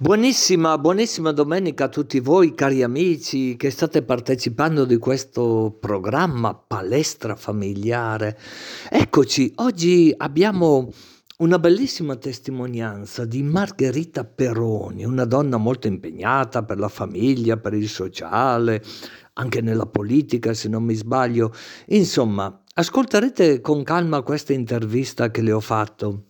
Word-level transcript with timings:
Buonissima, 0.00 0.78
buonissima 0.78 1.32
domenica 1.32 1.86
a 1.86 1.88
tutti 1.88 2.20
voi 2.20 2.54
cari 2.54 2.84
amici 2.84 3.56
che 3.56 3.68
state 3.68 4.02
partecipando 4.02 4.84
di 4.84 4.96
questo 4.96 5.76
programma 5.80 6.54
Palestra 6.54 7.34
Familiare. 7.34 8.38
Eccoci, 8.90 9.50
oggi 9.56 10.14
abbiamo 10.16 10.92
una 11.38 11.58
bellissima 11.58 12.14
testimonianza 12.14 13.24
di 13.24 13.42
Margherita 13.42 14.22
Peroni, 14.22 15.04
una 15.04 15.24
donna 15.24 15.56
molto 15.56 15.88
impegnata 15.88 16.62
per 16.62 16.78
la 16.78 16.86
famiglia, 16.86 17.56
per 17.56 17.74
il 17.74 17.88
sociale, 17.88 18.80
anche 19.32 19.60
nella 19.60 19.86
politica 19.86 20.54
se 20.54 20.68
non 20.68 20.84
mi 20.84 20.94
sbaglio. 20.94 21.52
Insomma, 21.86 22.62
ascolterete 22.74 23.60
con 23.60 23.82
calma 23.82 24.22
questa 24.22 24.52
intervista 24.52 25.32
che 25.32 25.42
le 25.42 25.50
ho 25.50 25.60
fatto 25.60 26.22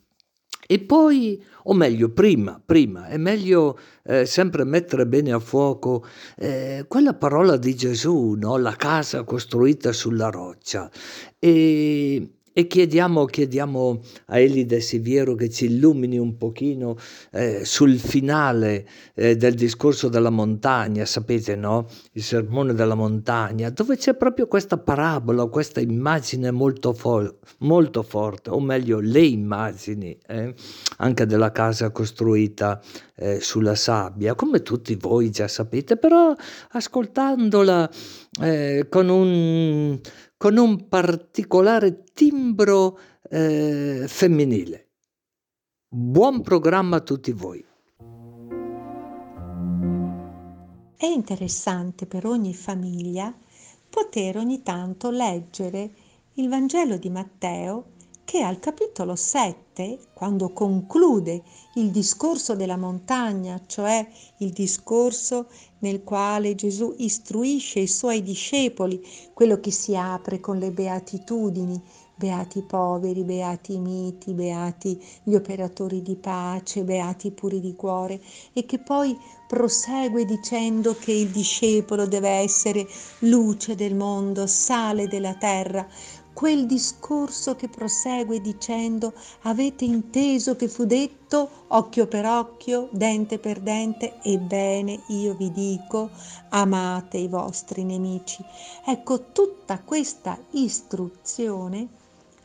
e 0.71 0.80
poi, 0.80 1.43
o 1.71 1.75
meglio, 1.75 2.09
prima, 2.11 2.61
prima, 2.64 3.09
è 3.09 3.19
meglio 3.19 3.79
eh, 4.05 4.25
sempre 4.25 4.64
mettere 4.64 5.07
bene 5.07 5.32
a 5.32 5.39
fuoco 5.39 6.04
eh, 6.36 6.86
quella 6.89 7.14
parola 7.14 7.57
di 7.57 7.75
Gesù, 7.75 8.35
no? 8.39 8.57
la 8.57 8.75
casa 8.75 9.22
costruita 9.22 9.93
sulla 9.93 10.31
roccia. 10.31 10.91
E 11.39 12.38
e 12.58 12.67
chiediamo, 12.67 13.25
chiediamo 13.25 14.00
a 14.26 14.40
Elide 14.40 14.80
Siviero 14.80 15.36
che 15.36 15.49
ci 15.49 15.66
illumini 15.66 16.18
un 16.18 16.36
pochino 16.36 16.96
eh, 17.30 17.64
sul 17.64 18.00
finale 18.00 18.85
eh, 19.14 19.36
del 19.36 19.54
discorso 19.54 20.08
della 20.08 20.30
montagna, 20.30 21.04
sapete 21.04 21.54
no? 21.54 21.86
Il 22.14 22.22
sermone 22.25 22.75
della 22.75 22.96
montagna, 22.96 23.71
dove 23.71 23.96
c'è 23.96 24.16
proprio 24.16 24.49
questa 24.49 24.76
parabola, 24.76 25.46
questa 25.46 25.79
immagine 25.79 26.50
molto, 26.50 26.93
fo- 26.94 27.39
molto 27.58 28.02
forte, 28.02 28.50
o 28.50 28.58
meglio 28.58 28.99
le 28.99 29.22
immagini 29.22 30.18
eh, 30.27 30.52
anche 30.96 31.27
della 31.27 31.52
casa 31.52 31.93
costruita 31.93 32.83
eh, 33.14 33.38
sulla 33.38 33.77
sabbia, 33.77 34.34
come 34.34 34.62
tutti 34.62 34.97
voi 34.97 35.30
già 35.30 35.47
sapete, 35.47 35.97
però 35.97 36.34
ascoltandola 36.70 37.88
eh, 38.40 38.86
con 38.88 39.08
un 39.08 40.00
con 40.39 40.56
un 40.56 40.89
particolare 40.89 42.05
timbro 42.14 42.97
eh, 43.28 44.05
femminile. 44.06 44.92
Buon 45.89 46.42
programma 46.42 46.97
a 46.97 47.00
tutti 47.00 47.33
voi. 47.33 47.62
È 50.97 51.06
interessante 51.06 52.06
per 52.06 52.25
ogni 52.25 52.55
famiglia 52.55 53.36
poter 53.91 54.36
ogni 54.36 54.62
tanto 54.62 55.11
leggere 55.11 55.91
il 56.34 56.48
Vangelo 56.48 56.98
di 56.98 57.11
Matteo 57.11 57.97
che 58.28 58.42
al 58.42 58.58
capitolo 58.58 59.16
7, 59.16 59.98
quando 60.12 60.52
conclude 60.52 61.42
il 61.76 61.90
discorso 61.90 62.54
della 62.54 62.76
montagna, 62.76 63.58
cioè 63.64 64.06
il 64.40 64.50
discorso 64.50 65.46
nel 65.78 66.04
quale 66.04 66.54
Gesù 66.54 66.94
istruisce 66.98 67.80
i 67.80 67.86
suoi 67.86 68.22
discepoli, 68.22 69.02
quello 69.32 69.60
che 69.60 69.70
si 69.70 69.96
apre 69.96 70.40
con 70.40 70.58
le 70.58 70.72
beatitudini, 70.72 71.82
beati 72.18 72.58
i 72.58 72.64
poveri, 72.64 73.22
beati 73.22 73.74
i 73.74 73.78
miti, 73.78 74.34
beati 74.34 75.02
gli 75.22 75.34
operatori 75.34 76.02
di 76.02 76.16
pace, 76.16 76.82
beati 76.82 77.28
i 77.28 77.32
puri 77.32 77.60
di 77.60 77.74
cuore, 77.76 78.20
e 78.52 78.66
che 78.66 78.78
poi 78.78 79.16
prosegue 79.46 80.26
dicendo 80.26 80.94
che 80.94 81.12
il 81.12 81.28
discepolo 81.28 82.06
deve 82.06 82.28
essere 82.28 82.86
luce 83.20 83.76
del 83.76 83.94
mondo, 83.94 84.46
sale 84.46 85.06
della 85.06 85.34
terra, 85.34 85.86
quel 86.39 86.67
discorso 86.67 87.56
che 87.56 87.69
prosegue 87.69 88.41
dicendo 88.41 89.12
avete 89.42 89.84
inteso 89.84 90.55
che 90.55 90.69
fu 90.69 90.84
detto 90.84 91.64
occhio 91.67 92.06
per 92.06 92.27
occhio, 92.27 92.89
dente 92.92 93.41
per 93.41 93.58
dente, 93.58 94.20
ebbene 94.22 95.00
io 95.08 95.34
vi 95.34 95.50
dico 95.50 96.11
amate 96.50 97.17
i 97.19 97.27
vostri 97.27 97.83
nemici. 97.83 98.41
Ecco, 98.86 99.33
tutta 99.33 99.80
questa 99.80 100.39
istruzione 100.53 101.89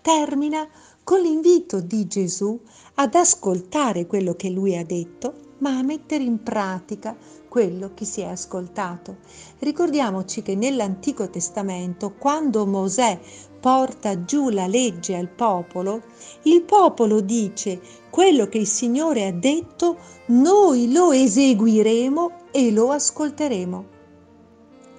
termina 0.02 0.68
con 1.04 1.22
l'invito 1.22 1.80
di 1.80 2.08
Gesù 2.08 2.60
ad 2.96 3.14
ascoltare 3.14 4.08
quello 4.08 4.34
che 4.34 4.50
lui 4.50 4.76
ha 4.76 4.84
detto, 4.84 5.52
ma 5.60 5.78
a 5.78 5.84
mettere 5.84 6.24
in 6.24 6.42
pratica 6.42 7.16
quello 7.54 7.92
che 7.94 8.04
si 8.04 8.22
è 8.22 8.26
ascoltato. 8.26 9.18
Ricordiamoci 9.60 10.42
che 10.42 10.56
nell'Antico 10.56 11.30
Testamento, 11.30 12.16
quando 12.18 12.66
Mosè 12.66 13.20
porta 13.60 14.26
giù 14.26 14.50
la 14.50 14.66
legge 14.66 15.16
al 15.16 15.30
popolo, 15.30 16.02
il 16.46 16.64
popolo 16.64 17.22
dice 17.22 17.80
quello 18.10 18.48
che 18.48 18.58
il 18.58 18.66
Signore 18.66 19.28
ha 19.28 19.32
detto, 19.32 19.98
noi 20.30 20.92
lo 20.92 21.12
eseguiremo 21.12 22.32
e 22.50 22.72
lo 22.72 22.90
ascolteremo. 22.90 23.86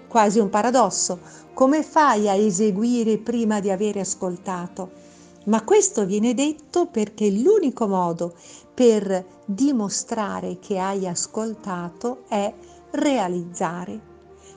Quasi 0.06 0.38
un 0.38 0.48
paradosso, 0.48 1.18
come 1.54 1.82
fai 1.82 2.28
a 2.28 2.34
eseguire 2.34 3.18
prima 3.18 3.58
di 3.58 3.72
aver 3.72 3.98
ascoltato? 3.98 4.92
Ma 5.44 5.62
questo 5.62 6.06
viene 6.06 6.34
detto 6.34 6.86
perché 6.86 7.30
l'unico 7.30 7.86
modo 7.86 8.34
per 8.72 9.42
dimostrare 9.44 10.58
che 10.58 10.78
hai 10.78 11.06
ascoltato 11.06 12.24
è 12.28 12.52
realizzare. 12.92 14.12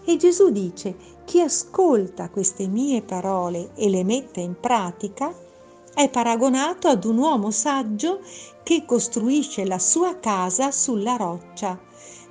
E 0.06 0.16
Gesù 0.16 0.50
dice, 0.50 0.96
chi 1.26 1.42
ascolta 1.42 2.30
queste 2.30 2.68
mie 2.68 3.02
parole 3.02 3.72
e 3.76 3.90
le 3.90 4.06
mette 4.06 4.40
in 4.40 4.56
pratica 4.58 5.34
è 5.94 6.10
paragonato 6.10 6.88
ad 6.88 7.04
un 7.04 7.18
uomo 7.18 7.52
saggio 7.52 8.22
che 8.64 8.86
costruisce 8.86 9.66
la 9.66 9.80
sua 9.80 10.18
casa 10.20 10.72
sulla 10.72 11.18
roccia. 11.18 11.87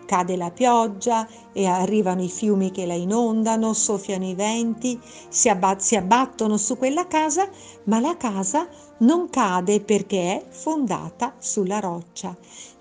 Cade 0.06 0.36
la 0.36 0.50
pioggia 0.50 1.28
e 1.52 1.66
arrivano 1.66 2.22
i 2.22 2.28
fiumi 2.28 2.70
che 2.70 2.86
la 2.86 2.94
inondano, 2.94 3.74
soffiano 3.74 4.24
i 4.24 4.34
venti, 4.34 4.98
si, 5.28 5.50
abbat- 5.50 5.80
si 5.80 5.96
abbattono 5.96 6.56
su 6.56 6.78
quella 6.78 7.06
casa, 7.06 7.48
ma 7.84 8.00
la 8.00 8.16
casa 8.16 8.66
non 8.98 9.28
cade 9.28 9.80
perché 9.80 10.38
è 10.38 10.46
fondata 10.48 11.34
sulla 11.38 11.80
roccia. 11.80 12.34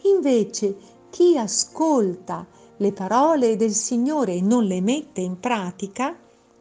Invece 0.03 0.77
chi 1.09 1.37
ascolta 1.37 2.47
le 2.77 2.91
parole 2.93 3.55
del 3.55 3.73
Signore 3.73 4.35
e 4.35 4.41
non 4.41 4.65
le 4.65 4.81
mette 4.81 5.21
in 5.21 5.39
pratica, 5.39 6.17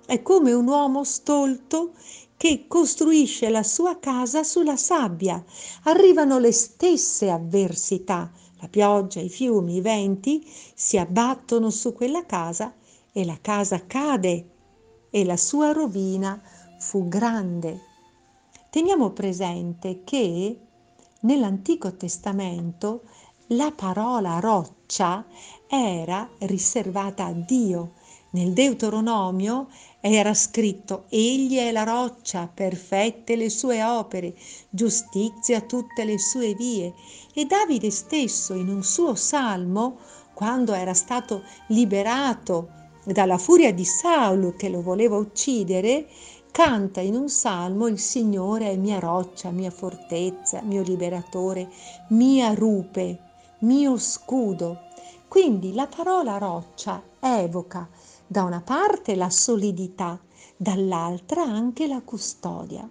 è 0.06 0.22
come 0.22 0.52
un 0.52 0.66
uomo 0.66 1.04
stolto 1.04 1.92
che 2.36 2.66
costruisce 2.69 3.48
la 3.48 3.62
sua 3.62 3.98
casa 3.98 4.42
sulla 4.42 4.76
sabbia. 4.76 5.42
Arrivano 5.84 6.38
le 6.38 6.52
stesse 6.52 7.31
avversità, 7.31 8.31
la 8.64 8.69
pioggia, 8.69 9.20
i 9.20 9.28
fiumi, 9.28 9.76
i 9.76 9.80
venti 9.82 10.42
si 10.75 10.97
abbattono 10.97 11.69
su 11.69 11.92
quella 11.92 12.25
casa 12.25 12.72
e 13.12 13.25
la 13.25 13.38
casa 13.41 13.86
cade 13.86 14.50
e 15.10 15.25
la 15.25 15.36
sua 15.36 15.72
rovina 15.72 16.41
fu 16.78 17.06
grande. 17.06 17.80
Teniamo 18.70 19.10
presente 19.10 20.02
che 20.02 20.58
nell'Antico 21.20 21.94
Testamento 21.94 23.02
la 23.48 23.70
parola 23.70 24.41
roccia 24.41 25.25
era 25.69 26.28
riservata 26.38 27.26
a 27.26 27.32
Dio. 27.32 27.92
Nel 28.31 28.52
Deuteronomio 28.52 29.69
era 30.12 30.34
scritto 30.34 31.04
Egli 31.09 31.56
è 31.56 31.72
la 31.72 31.82
roccia, 31.82 32.47
perfette 32.53 33.37
le 33.37 33.48
sue 33.48 33.82
opere, 33.82 34.34
giustizia 34.69 35.62
tutte 35.62 36.04
le 36.04 36.19
sue 36.19 36.53
vie. 36.53 36.92
E 37.32 37.47
Davide 37.47 37.91
stesso 37.91 38.53
in 38.53 38.69
un 38.69 38.82
suo 38.82 39.14
salmo, 39.14 39.97
quando 40.34 40.75
era 40.75 40.93
stato 40.93 41.43
liberato 41.69 42.69
dalla 43.04 43.38
furia 43.38 43.72
di 43.72 43.87
Saulo 43.87 44.53
che 44.54 44.69
lo 44.69 44.82
voleva 44.82 45.16
uccidere, 45.16 46.06
canta 46.50 47.00
in 47.00 47.14
un 47.14 47.31
salmo 47.31 47.87
il 47.87 47.98
Signore 47.98 48.72
è 48.72 48.76
mia 48.76 48.98
roccia, 48.98 49.50
mia 49.53 49.70
fortezza, 49.70 50.60
mio 50.60 50.82
liberatore, 50.82 51.70
mia 52.09 52.53
rupe, 52.53 53.19
mio 53.60 53.97
scudo. 53.97 54.81
Quindi 55.28 55.72
la 55.72 55.87
parola 55.87 56.37
roccia 56.37 57.02
evoca 57.20 57.88
da 58.26 58.43
una 58.43 58.61
parte 58.61 59.15
la 59.15 59.31
solidità, 59.31 60.19
dall'altra 60.56 61.43
anche 61.43 61.87
la 61.87 62.00
custodia. 62.03 62.88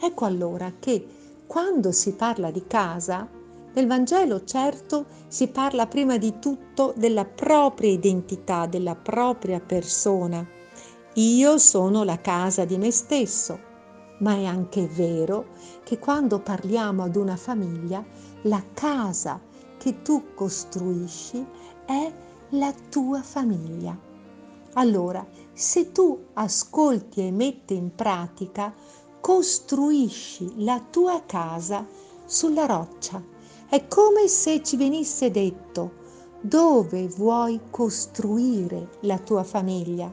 Ecco 0.00 0.24
allora 0.24 0.72
che 0.78 1.06
quando 1.46 1.92
si 1.92 2.12
parla 2.12 2.50
di 2.50 2.66
casa, 2.66 3.28
nel 3.74 3.86
Vangelo 3.86 4.44
certo 4.44 5.06
si 5.28 5.48
parla 5.48 5.86
prima 5.86 6.16
di 6.16 6.38
tutto 6.38 6.92
della 6.96 7.24
propria 7.24 7.90
identità, 7.90 8.66
della 8.66 8.94
propria 8.94 9.60
persona. 9.60 10.46
Io 11.14 11.58
sono 11.58 12.04
la 12.04 12.20
casa 12.20 12.64
di 12.64 12.78
me 12.78 12.90
stesso, 12.90 13.58
ma 14.18 14.34
è 14.34 14.44
anche 14.44 14.86
vero 14.86 15.46
che 15.82 15.98
quando 15.98 16.40
parliamo 16.40 17.02
ad 17.02 17.16
una 17.16 17.36
famiglia, 17.36 18.04
la 18.42 18.62
casa 18.72 19.40
che 19.76 20.02
tu 20.02 20.34
costruisci 20.34 21.44
è 21.84 22.12
la 22.50 22.72
tua 22.88 23.22
famiglia. 23.22 24.03
Allora, 24.74 25.26
se 25.52 25.92
tu 25.92 26.26
ascolti 26.34 27.26
e 27.26 27.30
metti 27.30 27.74
in 27.74 27.94
pratica, 27.94 28.74
costruisci 29.20 30.64
la 30.64 30.80
tua 30.90 31.22
casa 31.24 31.86
sulla 32.24 32.66
roccia. 32.66 33.22
È 33.68 33.86
come 33.86 34.28
se 34.28 34.62
ci 34.62 34.76
venisse 34.76 35.30
detto, 35.30 36.02
dove 36.40 37.06
vuoi 37.08 37.60
costruire 37.70 38.98
la 39.00 39.18
tua 39.18 39.44
famiglia. 39.44 40.12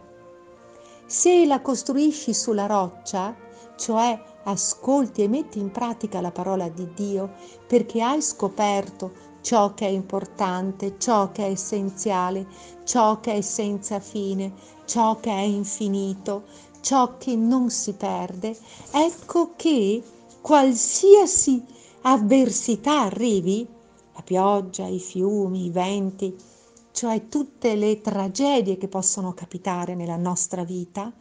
Se 1.05 1.45
la 1.45 1.59
costruisci 1.61 2.33
sulla 2.33 2.67
roccia, 2.67 3.35
cioè 3.75 4.17
ascolti 4.43 5.23
e 5.23 5.27
metti 5.27 5.59
in 5.59 5.71
pratica 5.71 6.21
la 6.21 6.31
parola 6.31 6.69
di 6.69 6.87
Dio 6.93 7.33
perché 7.67 8.01
hai 8.01 8.21
scoperto 8.21 9.11
ciò 9.41 9.73
che 9.73 9.87
è 9.87 9.89
importante, 9.89 10.95
ciò 10.97 11.31
che 11.31 11.45
è 11.45 11.49
essenziale, 11.49 12.45
ciò 12.83 13.19
che 13.19 13.33
è 13.33 13.41
senza 13.41 13.99
fine, 13.99 14.53
ciò 14.85 15.19
che 15.19 15.31
è 15.31 15.41
infinito, 15.41 16.43
ciò 16.81 17.17
che 17.17 17.35
non 17.35 17.69
si 17.69 17.93
perde, 17.93 18.57
ecco 18.91 19.53
che 19.55 20.01
qualsiasi 20.41 21.63
avversità 22.01 23.01
arrivi, 23.01 23.67
la 24.13 24.21
pioggia, 24.23 24.85
i 24.85 24.99
fiumi, 24.99 25.65
i 25.65 25.69
venti, 25.69 26.35
cioè 26.91 27.27
tutte 27.29 27.75
le 27.75 28.01
tragedie 28.01 28.77
che 28.77 28.87
possono 28.87 29.33
capitare 29.33 29.95
nella 29.95 30.17
nostra 30.17 30.63
vita, 30.63 31.13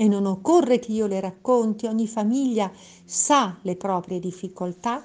e 0.00 0.06
non 0.06 0.26
occorre 0.26 0.78
che 0.78 0.92
io 0.92 1.08
le 1.08 1.18
racconti, 1.18 1.86
ogni 1.86 2.06
famiglia 2.06 2.70
sa 3.04 3.58
le 3.62 3.74
proprie 3.74 4.20
difficoltà, 4.20 5.04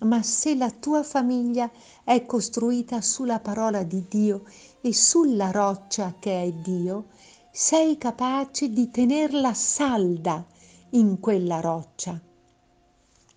ma 0.00 0.22
se 0.22 0.54
la 0.54 0.70
tua 0.70 1.02
famiglia 1.02 1.70
è 2.04 2.24
costruita 2.24 3.00
sulla 3.00 3.40
parola 3.40 3.82
di 3.82 4.04
Dio 4.08 4.44
e 4.80 4.94
sulla 4.94 5.50
roccia 5.50 6.14
che 6.18 6.42
è 6.42 6.52
Dio, 6.52 7.06
sei 7.52 7.98
capace 7.98 8.70
di 8.70 8.90
tenerla 8.90 9.52
salda 9.52 10.44
in 10.90 11.20
quella 11.20 11.60
roccia, 11.60 12.18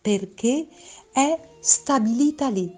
perché 0.01 0.67
è 1.11 1.49
stabilita 1.59 2.49
lì. 2.49 2.71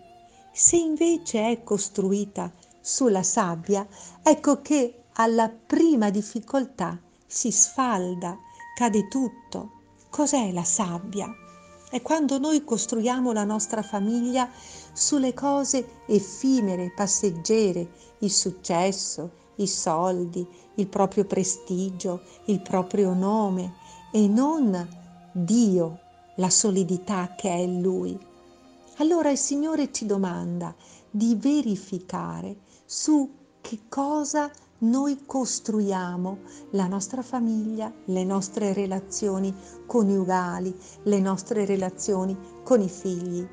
Se 0.51 0.77
invece 0.77 1.49
è 1.49 1.63
costruita 1.63 2.51
sulla 2.79 3.23
sabbia, 3.23 3.85
ecco 4.23 4.61
che 4.61 5.03
alla 5.13 5.49
prima 5.49 6.09
difficoltà 6.09 6.99
si 7.25 7.51
sfalda, 7.51 8.37
cade 8.75 9.07
tutto. 9.07 9.71
Cos'è 10.09 10.51
la 10.51 10.63
sabbia? 10.63 11.29
È 11.89 12.01
quando 12.01 12.39
noi 12.39 12.63
costruiamo 12.63 13.31
la 13.31 13.43
nostra 13.43 13.81
famiglia 13.81 14.49
sulle 14.93 15.33
cose 15.33 16.01
effimere, 16.07 16.91
passeggere, 16.95 17.87
il 18.19 18.31
successo, 18.31 19.43
i 19.57 19.67
soldi, 19.67 20.45
il 20.75 20.87
proprio 20.87 21.25
prestigio, 21.25 22.21
il 22.45 22.61
proprio 22.61 23.13
nome 23.13 23.75
e 24.11 24.27
non 24.27 24.87
Dio, 25.31 25.99
la 26.35 26.49
solidità 26.49 27.35
che 27.35 27.49
è 27.49 27.65
Lui. 27.65 28.17
Allora 28.97 29.29
il 29.29 29.37
Signore 29.37 29.91
ci 29.91 30.05
domanda 30.05 30.73
di 31.09 31.35
verificare 31.35 32.57
su 32.85 33.29
che 33.61 33.81
cosa 33.87 34.49
noi 34.79 35.23
costruiamo 35.25 36.39
la 36.71 36.87
nostra 36.87 37.21
famiglia, 37.21 37.91
le 38.05 38.23
nostre 38.25 38.73
relazioni 38.73 39.53
coniugali, 39.85 40.75
le 41.03 41.19
nostre 41.19 41.65
relazioni 41.65 42.37
con 42.63 42.81
i 42.81 42.89
figli. 42.89 43.47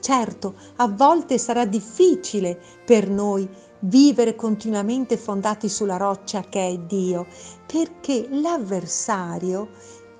Certo, 0.00 0.54
a 0.76 0.88
volte 0.88 1.38
sarà 1.38 1.64
difficile 1.64 2.58
per 2.84 3.08
noi 3.08 3.48
vivere 3.80 4.34
continuamente 4.34 5.16
fondati 5.16 5.68
sulla 5.68 5.96
roccia 5.96 6.42
che 6.42 6.68
è 6.68 6.78
Dio, 6.78 7.26
perché 7.66 8.28
l'avversario 8.30 9.68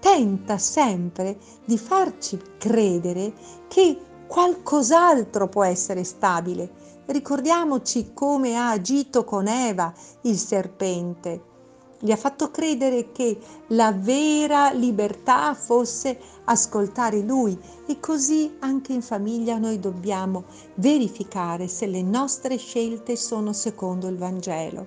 tenta 0.01 0.59
sempre 0.59 1.39
di 1.65 1.79
farci 1.79 2.39
credere 2.59 3.33
che 3.69 3.99
qualcos'altro 4.27 5.49
può 5.49 5.65
essere 5.65 6.05
stabile 6.05 6.84
Ricordiamoci 7.07 8.13
come 8.15 8.57
ha 8.57 8.71
agito 8.71 9.25
con 9.25 9.47
Eva 9.47 9.93
il 10.23 10.39
serpente. 10.39 11.53
Gli 12.01 12.11
ha 12.11 12.17
fatto 12.17 12.51
credere 12.51 13.13
che 13.13 13.39
la 13.69 13.93
vera 13.93 14.73
libertà 14.73 15.53
fosse 15.55 16.19
ascoltare 16.45 17.21
lui 17.21 17.59
e 17.87 18.01
così 18.01 18.57
anche 18.61 18.95
in 18.95 19.03
famiglia 19.03 19.59
noi 19.59 19.79
dobbiamo 19.79 20.45
verificare 20.77 21.69
se 21.69 21.87
le 21.87 22.03
nostre 22.03 22.57
scelte 22.57 23.17
sono 23.17 23.53
secondo 23.53 24.09
il 24.09 24.17
Vangelo. 24.17 24.87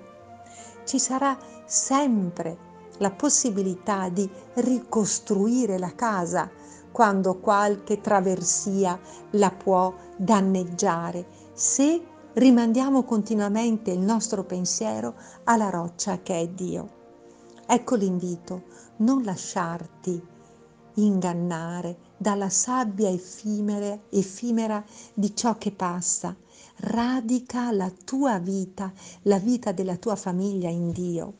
Ci 0.84 0.98
sarà 0.98 1.38
sempre 1.66 2.66
la 2.98 3.12
possibilità 3.12 4.08
di 4.08 4.28
ricostruire 4.54 5.78
la 5.78 5.94
casa 5.94 6.50
quando 6.90 7.38
qualche 7.38 8.00
traversia 8.00 8.98
la 9.30 9.52
può 9.52 9.94
danneggiare 10.16 11.37
se 11.58 12.00
rimandiamo 12.34 13.02
continuamente 13.02 13.90
il 13.90 13.98
nostro 13.98 14.44
pensiero 14.44 15.16
alla 15.42 15.70
roccia 15.70 16.22
che 16.22 16.38
è 16.38 16.46
Dio. 16.46 16.88
Ecco 17.66 17.96
l'invito, 17.96 18.62
non 18.98 19.24
lasciarti 19.24 20.24
ingannare 20.94 21.98
dalla 22.16 22.48
sabbia 22.48 23.10
effimere, 23.10 24.04
effimera 24.10 24.84
di 25.12 25.34
ciò 25.34 25.58
che 25.58 25.72
passa. 25.72 26.36
Radica 26.76 27.72
la 27.72 27.90
tua 28.04 28.38
vita, 28.38 28.92
la 29.22 29.40
vita 29.40 29.72
della 29.72 29.96
tua 29.96 30.14
famiglia 30.14 30.68
in 30.68 30.92
Dio. 30.92 31.34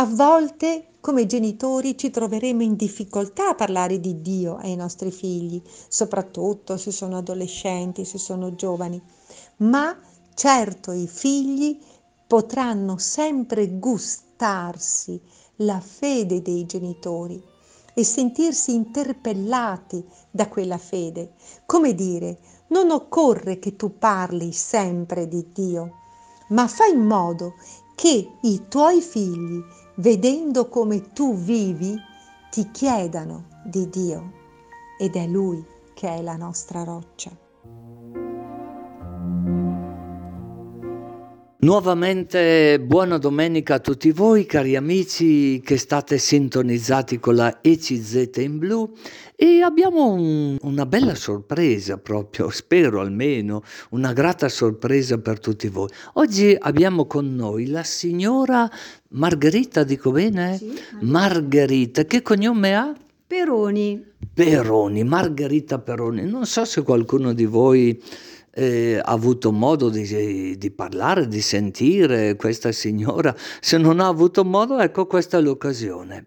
A 0.00 0.04
volte 0.04 0.90
come 1.00 1.26
genitori 1.26 1.98
ci 1.98 2.10
troveremo 2.10 2.62
in 2.62 2.76
difficoltà 2.76 3.48
a 3.48 3.54
parlare 3.56 3.98
di 3.98 4.20
Dio 4.20 4.54
ai 4.54 4.76
nostri 4.76 5.10
figli, 5.10 5.60
soprattutto 5.88 6.76
se 6.76 6.92
sono 6.92 7.16
adolescenti, 7.16 8.04
se 8.04 8.16
sono 8.16 8.54
giovani, 8.54 9.02
ma 9.56 9.98
certo 10.34 10.92
i 10.92 11.08
figli 11.08 11.80
potranno 12.28 12.96
sempre 12.98 13.76
gustarsi 13.76 15.20
la 15.56 15.80
fede 15.80 16.42
dei 16.42 16.64
genitori 16.64 17.42
e 17.92 18.04
sentirsi 18.04 18.72
interpellati 18.74 20.04
da 20.30 20.46
quella 20.46 20.78
fede. 20.78 21.32
Come 21.66 21.96
dire, 21.96 22.38
non 22.68 22.92
occorre 22.92 23.58
che 23.58 23.74
tu 23.74 23.98
parli 23.98 24.52
sempre 24.52 25.26
di 25.26 25.48
Dio, 25.52 25.90
ma 26.50 26.68
fai 26.68 26.92
in 26.92 27.04
modo 27.04 27.54
che 27.96 28.30
i 28.42 28.66
tuoi 28.68 29.00
figli 29.00 29.60
vedendo 29.98 30.68
come 30.68 31.12
tu 31.12 31.34
vivi, 31.34 31.96
ti 32.50 32.70
chiedano 32.70 33.48
di 33.64 33.88
Dio 33.88 34.32
ed 34.98 35.16
è 35.16 35.26
Lui 35.26 35.64
che 35.94 36.08
è 36.08 36.22
la 36.22 36.36
nostra 36.36 36.84
roccia. 36.84 37.30
Nuovamente 41.60 42.78
buona 42.78 43.18
domenica 43.18 43.74
a 43.74 43.78
tutti 43.80 44.12
voi 44.12 44.46
cari 44.46 44.76
amici 44.76 45.60
che 45.60 45.76
state 45.76 46.16
sintonizzati 46.16 47.18
con 47.18 47.34
la 47.34 47.58
ECZ 47.60 48.30
in 48.36 48.58
blu 48.58 48.94
e 49.34 49.62
abbiamo 49.62 50.12
un, 50.12 50.56
una 50.60 50.86
bella 50.86 51.16
sorpresa 51.16 51.98
proprio, 51.98 52.48
spero 52.54 53.00
almeno, 53.00 53.64
una 53.90 54.12
grata 54.12 54.48
sorpresa 54.48 55.18
per 55.18 55.40
tutti 55.40 55.66
voi. 55.66 55.88
Oggi 56.12 56.56
abbiamo 56.56 57.06
con 57.06 57.34
noi 57.34 57.66
la 57.66 57.82
signora 57.82 58.70
Margherita, 59.08 59.82
dico 59.82 60.12
bene? 60.12 60.58
Sì, 60.58 60.78
Margherita, 61.00 62.04
che 62.04 62.22
cognome 62.22 62.76
ha? 62.76 62.94
Peroni. 63.26 64.00
Peroni, 64.32 65.02
Margherita 65.02 65.80
Peroni. 65.80 66.22
Non 66.22 66.46
so 66.46 66.64
se 66.64 66.82
qualcuno 66.82 67.32
di 67.32 67.46
voi 67.46 68.00
eh, 68.58 68.98
ha 68.98 69.12
avuto 69.12 69.52
modo 69.52 69.88
di, 69.88 70.58
di, 70.58 70.70
parlare, 70.72 71.28
di 71.28 71.40
sentire 71.40 72.34
questa 72.34 72.72
signora. 72.72 73.32
Se 73.60 73.78
non 73.78 74.00
ha 74.00 74.08
avuto 74.08 74.44
modo, 74.44 74.80
ecco 74.80 75.06
questa 75.06 75.38
è 75.38 75.40
l'occasione. 75.40 76.26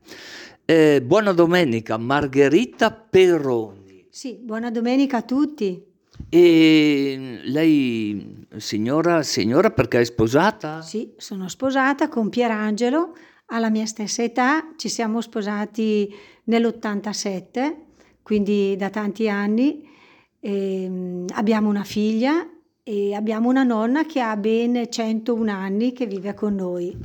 Eh, 0.64 1.02
buona 1.04 1.34
domenica, 1.34 1.98
Margherita 1.98 2.92
Peroni. 2.92 4.08
Sì, 4.10 4.40
buona 4.42 4.72
domenica 4.72 5.18
a 5.18 5.22
tutti. 5.24 5.84
E 6.30 7.40
lei, 7.44 8.46
signora, 8.56 9.24
signora 9.24 9.70
perché 9.70 10.00
è 10.00 10.06
sposata? 10.06 10.82
Sì, 10.82 11.12
sono 11.18 11.50
sposata 11.50 12.08
con 12.08 12.30
Pierangelo, 12.30 13.14
alla 13.48 13.70
mia 13.70 13.86
stessa 13.86 14.24
età, 14.24 14.74
ci 14.78 14.88
siamo 14.88 15.20
sposati 15.20 16.10
nell'87, 16.46 17.76
quindi 18.24 18.78
da 18.78 18.90
tanti 18.90 19.28
anni 19.28 19.90
e, 20.42 20.84
ehm, 20.84 21.26
abbiamo 21.36 21.70
una 21.70 21.84
figlia 21.84 22.46
e 22.84 23.14
abbiamo 23.14 23.48
una 23.48 23.64
nonna 23.64 24.06
che 24.06 24.20
ha 24.20 24.36
ben 24.36 24.88
101 24.90 25.50
anni 25.52 25.94
che 25.94 26.08
vive 26.08 26.34
con 26.34 26.56
noi. 26.56 26.98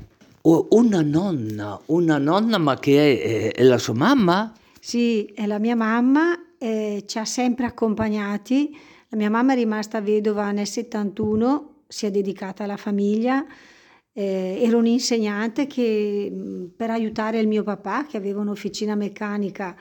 Oh, 0.43 0.69
una 0.71 1.02
nonna, 1.02 1.78
una 1.87 2.19
nonna 2.19 2.59
ma 2.59 2.78
che 2.78 3.21
è, 3.21 3.52
è, 3.52 3.62
la 3.62 3.78
sua 3.78 3.95
mamma? 3.95 4.52
Sì, 4.81 5.26
è 5.35 5.47
la 5.47 5.59
mia 5.59 5.76
mamma, 5.76 6.57
eh, 6.59 7.05
ci 7.07 7.19
ha 7.19 7.25
sempre 7.25 7.66
accompagnati. 7.66 8.76
La 9.09 9.16
mia 9.16 9.31
mamma 9.31 9.52
è 9.52 9.57
rimasta 9.57 10.00
vedova 10.00 10.50
nel 10.52 10.66
71, 10.66 11.83
si 11.88 12.07
è 12.07 12.11
dedicata 12.11 12.64
alla 12.64 12.76
famiglia. 12.76 13.45
Eh, 14.12 14.61
ero 14.62 14.78
un'insegnante 14.78 15.66
che 15.66 16.33
per 16.75 16.90
aiutare 16.90 17.38
il 17.38 17.49
mio 17.49 17.64
papà, 17.64 18.07
che 18.07 18.16
aveva 18.16 18.40
un'officina 18.40 18.95
meccanica 18.95 19.76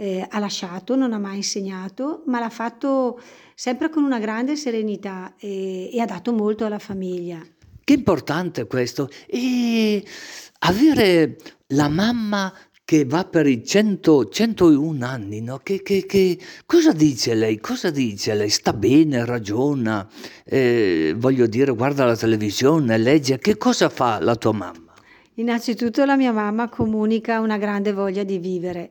eh, 0.00 0.26
ha 0.26 0.38
lasciato, 0.38 0.96
non 0.96 1.12
ha 1.12 1.18
mai 1.18 1.36
insegnato, 1.36 2.22
ma 2.24 2.40
l'ha 2.40 2.48
fatto 2.48 3.20
sempre 3.54 3.90
con 3.90 4.02
una 4.02 4.18
grande 4.18 4.56
serenità 4.56 5.34
e, 5.38 5.90
e 5.92 6.00
ha 6.00 6.06
dato 6.06 6.32
molto 6.32 6.64
alla 6.64 6.78
famiglia. 6.78 7.38
Che 7.84 7.92
importante 7.92 8.66
questo. 8.66 9.10
E 9.26 10.02
avere 10.60 11.36
la 11.68 11.90
mamma 11.90 12.50
che 12.82 13.04
va 13.04 13.26
per 13.26 13.46
i 13.46 13.62
100, 13.62 14.30
101 14.30 15.04
anni, 15.04 15.42
no? 15.42 15.58
Che, 15.58 15.82
che, 15.82 16.06
che, 16.06 16.38
cosa 16.64 16.92
dice 16.92 17.34
lei? 17.34 17.60
Cosa 17.60 17.90
dice 17.90 18.34
lei? 18.34 18.48
Sta 18.48 18.72
bene, 18.72 19.26
ragiona, 19.26 20.08
eh, 20.46 21.14
voglio 21.14 21.46
dire, 21.46 21.72
guarda 21.72 22.06
la 22.06 22.16
televisione, 22.16 22.96
legge. 22.96 23.38
Che 23.38 23.58
cosa 23.58 23.90
fa 23.90 24.18
la 24.18 24.34
tua 24.34 24.52
mamma? 24.52 24.94
Innanzitutto 25.34 26.06
la 26.06 26.16
mia 26.16 26.32
mamma 26.32 26.70
comunica 26.70 27.40
una 27.40 27.58
grande 27.58 27.92
voglia 27.92 28.22
di 28.22 28.38
vivere. 28.38 28.90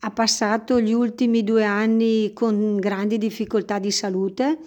Ha 0.00 0.10
passato 0.10 0.80
gli 0.80 0.92
ultimi 0.92 1.42
due 1.42 1.64
anni 1.64 2.32
con 2.32 2.76
grandi 2.76 3.18
difficoltà 3.18 3.78
di 3.78 3.90
salute, 3.90 4.58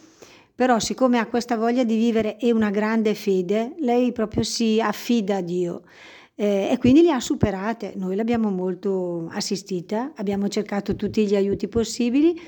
però 0.54 0.80
siccome 0.80 1.20
ha 1.20 1.28
questa 1.28 1.56
voglia 1.56 1.84
di 1.84 1.96
vivere 1.96 2.38
e 2.38 2.52
una 2.52 2.70
grande 2.70 3.16
fede, 3.16 3.76
lei 3.80 4.12
proprio 4.12 4.44
si 4.44 4.82
affida 4.82 5.38
a 5.38 5.42
Dio 5.42 5.84
eh, 6.36 6.70
e 6.72 6.78
quindi 6.78 7.02
le 7.02 7.12
ha 7.12 7.20
superate. 7.20 7.94
Noi 7.96 8.16
l'abbiamo 8.16 8.50
molto 8.50 9.28
assistita, 9.32 10.14
abbiamo 10.16 10.48
cercato 10.48 10.96
tutti 10.96 11.26
gli 11.26 11.36
aiuti 11.36 11.68
possibili, 11.68 12.40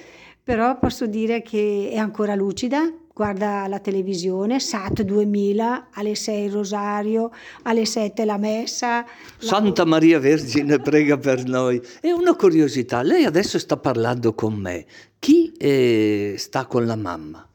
però 0.42 0.80
posso 0.80 1.06
dire 1.06 1.42
che 1.42 1.90
è 1.92 1.98
ancora 1.98 2.34
lucida, 2.34 2.90
guarda 3.14 3.68
la 3.68 3.80
televisione, 3.80 4.60
SAT 4.60 5.04
2000, 5.04 5.88
alle 5.94 6.16
6 6.16 6.46
il 6.46 6.52
rosario, 6.52 7.32
alle 7.64 7.86
7 7.86 8.26
la 8.26 8.38
messa. 8.38 9.06
Santa 9.38 9.86
Maria 9.86 10.20
Vergine 10.20 10.80
prega 10.80 11.18
per 11.18 11.46
noi. 11.46 11.82
E 12.02 12.12
una 12.12 12.36
curiosità, 12.36 13.02
lei 13.02 13.26
adesso 13.26 13.60
sta 13.60 13.78
parlando 13.78 14.34
con 14.34 14.54
me. 14.56 14.86
Chi 15.20 15.52
eh, 15.58 16.36
sta 16.38 16.66
con 16.66 16.86
la 16.86 16.96
mamma? 16.96 17.46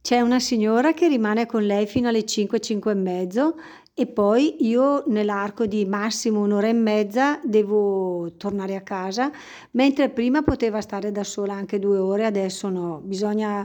C'è 0.00 0.20
una 0.20 0.40
signora 0.40 0.92
che 0.92 1.08
rimane 1.08 1.46
con 1.46 1.64
lei 1.64 1.86
fino 1.86 2.08
alle 2.08 2.26
5, 2.26 2.60
5 2.60 2.92
e 2.92 2.94
mezzo 2.94 3.54
e 3.96 4.06
poi 4.06 4.56
io 4.66 5.04
nell'arco 5.06 5.66
di 5.66 5.84
massimo 5.84 6.40
un'ora 6.40 6.66
e 6.66 6.72
mezza 6.72 7.38
devo 7.44 8.32
tornare 8.36 8.74
a 8.74 8.80
casa, 8.80 9.30
mentre 9.70 10.10
prima 10.10 10.42
poteva 10.42 10.80
stare 10.80 11.12
da 11.12 11.22
sola 11.22 11.54
anche 11.54 11.78
due 11.78 11.98
ore, 11.98 12.26
adesso 12.26 12.68
no, 12.68 13.00
bisogna, 13.04 13.64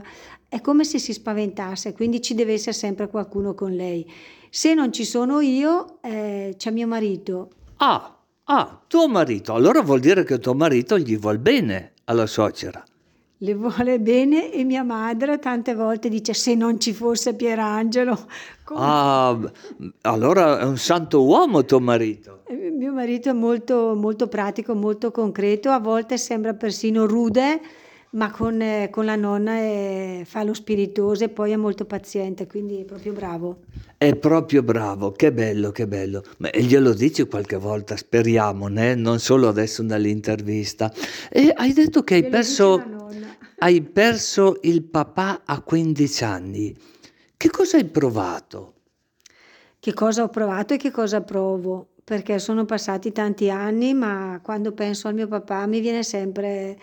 è 0.50 0.60
come 0.60 0.82
se 0.84 0.98
si 0.98 1.12
spaventasse, 1.12 1.94
quindi 1.94 2.20
ci 2.20 2.34
deve 2.34 2.54
essere 2.54 2.72
sempre 2.72 3.08
qualcuno 3.08 3.54
con 3.54 3.72
lei. 3.72 4.04
Se 4.50 4.74
non 4.74 4.92
ci 4.92 5.04
sono 5.04 5.40
io, 5.40 6.00
eh, 6.02 6.54
c'è 6.58 6.72
mio 6.72 6.88
marito. 6.88 7.50
Ah, 7.76 8.18
ah, 8.44 8.80
tuo 8.86 9.08
marito, 9.08 9.54
allora 9.54 9.80
vuol 9.80 10.00
dire 10.00 10.24
che 10.24 10.40
tuo 10.40 10.54
marito 10.54 10.98
gli 10.98 11.16
vuol 11.16 11.38
bene 11.38 11.92
alla 12.04 12.26
suocera 12.26 12.84
le 13.42 13.54
vuole 13.54 13.98
bene 14.00 14.52
e 14.52 14.64
mia 14.64 14.82
madre 14.82 15.38
tante 15.38 15.74
volte 15.74 16.10
dice 16.10 16.34
se 16.34 16.54
non 16.54 16.78
ci 16.78 16.92
fosse 16.92 17.34
Pierangelo. 17.34 18.26
Come... 18.64 18.80
Ah, 18.82 19.38
allora 20.02 20.60
è 20.60 20.64
un 20.64 20.76
santo 20.76 21.24
uomo 21.24 21.64
tuo 21.64 21.80
marito. 21.80 22.42
Eh, 22.46 22.70
mio 22.70 22.92
marito 22.92 23.30
è 23.30 23.32
molto, 23.32 23.94
molto 23.96 24.28
pratico, 24.28 24.74
molto 24.74 25.10
concreto, 25.10 25.70
a 25.70 25.78
volte 25.78 26.18
sembra 26.18 26.52
persino 26.52 27.06
rude, 27.06 27.60
ma 28.12 28.30
con, 28.30 28.60
eh, 28.60 28.88
con 28.90 29.04
la 29.04 29.14
nonna 29.14 29.52
è, 29.52 30.22
fa 30.24 30.42
lo 30.42 30.52
spiritoso 30.52 31.24
e 31.24 31.28
poi 31.28 31.52
è 31.52 31.56
molto 31.56 31.84
paziente, 31.84 32.46
quindi 32.46 32.80
è 32.80 32.84
proprio 32.84 33.12
bravo. 33.12 33.60
È 33.96 34.16
proprio 34.16 34.62
bravo, 34.62 35.12
che 35.12 35.32
bello, 35.32 35.70
che 35.70 35.86
bello. 35.86 36.24
Ma 36.38 36.50
glielo 36.52 36.92
dici 36.92 37.24
qualche 37.26 37.56
volta, 37.56 37.96
speriamo, 37.96 38.66
né? 38.66 38.94
non 38.94 39.20
solo 39.20 39.48
adesso 39.48 39.82
nell'intervista. 39.82 40.92
E 41.30 41.52
hai 41.54 41.72
detto 41.72 42.02
che 42.02 42.14
hai 42.14 42.28
perso, 42.28 42.82
hai 43.58 43.80
perso 43.82 44.58
il 44.62 44.82
papà 44.82 45.42
a 45.44 45.60
15 45.60 46.24
anni. 46.24 46.76
Che 47.36 47.50
cosa 47.50 47.76
hai 47.76 47.84
provato? 47.84 48.74
Che 49.78 49.94
cosa 49.94 50.24
ho 50.24 50.28
provato 50.28 50.74
e 50.74 50.78
che 50.78 50.90
cosa 50.90 51.20
provo? 51.20 51.90
Perché 52.02 52.40
sono 52.40 52.64
passati 52.64 53.12
tanti 53.12 53.50
anni, 53.50 53.94
ma 53.94 54.40
quando 54.42 54.72
penso 54.72 55.06
al 55.06 55.14
mio 55.14 55.28
papà 55.28 55.66
mi 55.66 55.80
viene 55.80 56.02
sempre 56.02 56.76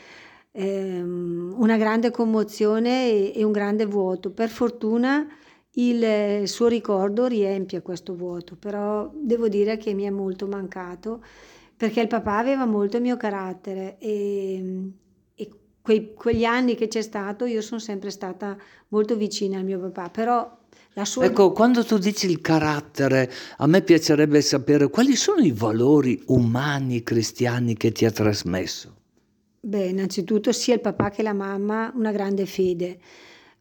ehm, 0.57 1.53
una 1.57 1.77
grande 1.77 2.09
commozione 2.09 3.09
e, 3.09 3.33
e 3.35 3.43
un 3.43 3.51
grande 3.51 3.85
vuoto. 3.85 4.31
Per 4.31 4.49
fortuna 4.49 5.27
il 5.73 6.47
suo 6.47 6.67
ricordo 6.67 7.27
riempie 7.27 7.83
questo 7.83 8.15
vuoto, 8.15 8.55
però 8.55 9.11
devo 9.13 9.47
dire 9.47 9.77
che 9.77 9.93
mi 9.93 10.03
è 10.03 10.09
molto 10.09 10.47
mancato 10.47 11.23
perché 11.77 12.01
il 12.01 12.07
papà 12.07 12.37
aveva 12.37 12.65
molto 12.65 12.97
il 12.97 13.03
mio 13.03 13.17
carattere 13.17 13.97
e, 13.99 14.91
e 15.35 15.49
quei, 15.79 16.15
quegli 16.15 16.43
anni 16.43 16.73
che 16.73 16.87
c'è 16.87 17.03
stato 17.03 17.45
io 17.45 17.61
sono 17.61 17.79
sempre 17.79 18.09
stata 18.09 18.57
molto 18.87 19.15
vicina 19.15 19.59
al 19.59 19.63
mio 19.63 19.79
papà, 19.79 20.09
però 20.09 20.57
la 20.93 21.05
sua... 21.05 21.25
Ecco, 21.25 21.51
quando 21.51 21.85
tu 21.85 21.99
dici 21.99 22.27
il 22.27 22.41
carattere, 22.41 23.31
a 23.57 23.67
me 23.67 23.83
piacerebbe 23.83 24.41
sapere 24.41 24.89
quali 24.89 25.15
sono 25.15 25.41
i 25.41 25.51
valori 25.51 26.19
umani 26.27 27.03
cristiani 27.03 27.77
che 27.77 27.91
ti 27.91 28.05
ha 28.05 28.11
trasmesso. 28.11 28.96
Beh, 29.59 29.87
innanzitutto 29.87 30.51
sia 30.51 30.75
il 30.75 30.81
papà 30.81 31.09
che 31.09 31.23
la 31.23 31.33
mamma 31.33 31.91
una 31.95 32.11
grande 32.11 32.45
fede 32.45 32.99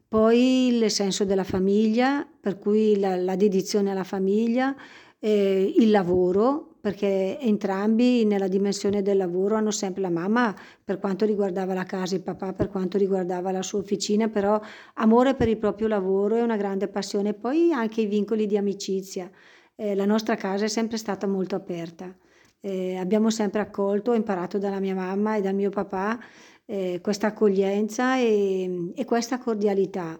poi 0.07 0.67
il 0.69 0.89
senso 0.89 1.25
della 1.25 1.43
famiglia, 1.43 2.25
per 2.39 2.57
cui 2.57 2.97
la, 2.97 3.17
la 3.17 3.35
dedizione 3.35 3.91
alla 3.91 4.05
famiglia, 4.05 4.73
eh, 5.19 5.73
il 5.77 5.91
lavoro, 5.91 6.77
perché 6.79 7.37
entrambi 7.41 8.23
nella 8.23 8.47
dimensione 8.47 9.01
del 9.01 9.17
lavoro 9.17 9.55
hanno 9.55 9.71
sempre 9.71 10.01
la 10.01 10.09
mamma 10.09 10.55
per 10.83 10.99
quanto 10.99 11.25
riguardava 11.25 11.73
la 11.73 11.83
casa, 11.83 12.15
il 12.15 12.21
papà 12.21 12.53
per 12.53 12.69
quanto 12.69 12.97
riguardava 12.97 13.51
la 13.51 13.61
sua 13.61 13.79
officina, 13.79 14.29
però 14.29 14.59
amore 14.95 15.35
per 15.35 15.49
il 15.49 15.57
proprio 15.57 15.89
lavoro 15.89 16.37
e 16.37 16.41
una 16.41 16.55
grande 16.55 16.87
passione, 16.87 17.33
poi 17.33 17.73
anche 17.73 18.01
i 18.01 18.05
vincoli 18.05 18.45
di 18.45 18.55
amicizia. 18.57 19.29
Eh, 19.75 19.93
la 19.95 20.05
nostra 20.05 20.35
casa 20.35 20.63
è 20.65 20.69
sempre 20.69 20.95
stata 20.97 21.27
molto 21.27 21.55
aperta. 21.55 22.15
Eh, 22.59 22.97
abbiamo 22.97 23.29
sempre 23.29 23.61
accolto, 23.61 24.11
ho 24.11 24.15
imparato 24.15 24.57
dalla 24.57 24.79
mia 24.79 24.95
mamma 24.95 25.35
e 25.35 25.41
dal 25.41 25.55
mio 25.55 25.69
papà 25.69 26.19
eh, 26.65 26.99
questa 27.01 27.27
accoglienza 27.27 28.17
e, 28.17 28.91
e 28.95 29.05
questa 29.05 29.39
cordialità. 29.39 30.19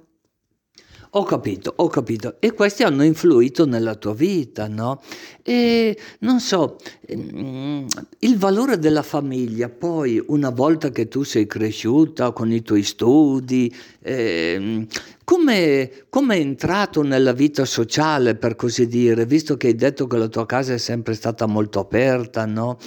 Ho 1.11 1.23
capito, 1.23 1.73
ho 1.77 1.87
capito. 1.87 2.35
E 2.39 2.53
questi 2.53 2.83
hanno 2.83 3.03
influito 3.03 3.65
nella 3.65 3.95
tua 3.95 4.13
vita, 4.13 4.67
no? 4.67 5.01
E 5.41 5.97
non 6.19 6.39
so, 6.41 6.77
mm, 7.13 7.87
il 8.19 8.37
valore 8.37 8.77
della 8.77 9.03
famiglia, 9.03 9.69
poi 9.69 10.21
una 10.27 10.49
volta 10.49 10.89
che 10.89 11.07
tu 11.07 11.23
sei 11.23 11.47
cresciuta 11.47 12.31
con 12.31 12.51
i 12.51 12.61
tuoi 12.61 12.83
studi, 12.83 13.73
eh, 14.01 14.85
come, 15.29 15.89
è 15.89 16.39
entrato 16.39 17.01
nella 17.01 17.33
vita 17.33 17.65
sociale, 17.65 18.35
per 18.35 18.55
così 18.55 18.87
dire, 18.87 19.25
visto 19.25 19.57
che 19.57 19.67
hai 19.67 19.75
detto 19.75 20.07
che 20.07 20.15
la 20.15 20.29
tua 20.29 20.45
casa 20.45 20.73
è 20.73 20.77
sempre 20.77 21.15
stata 21.15 21.45
molto 21.47 21.81
aperta, 21.81 22.45
no? 22.45 22.77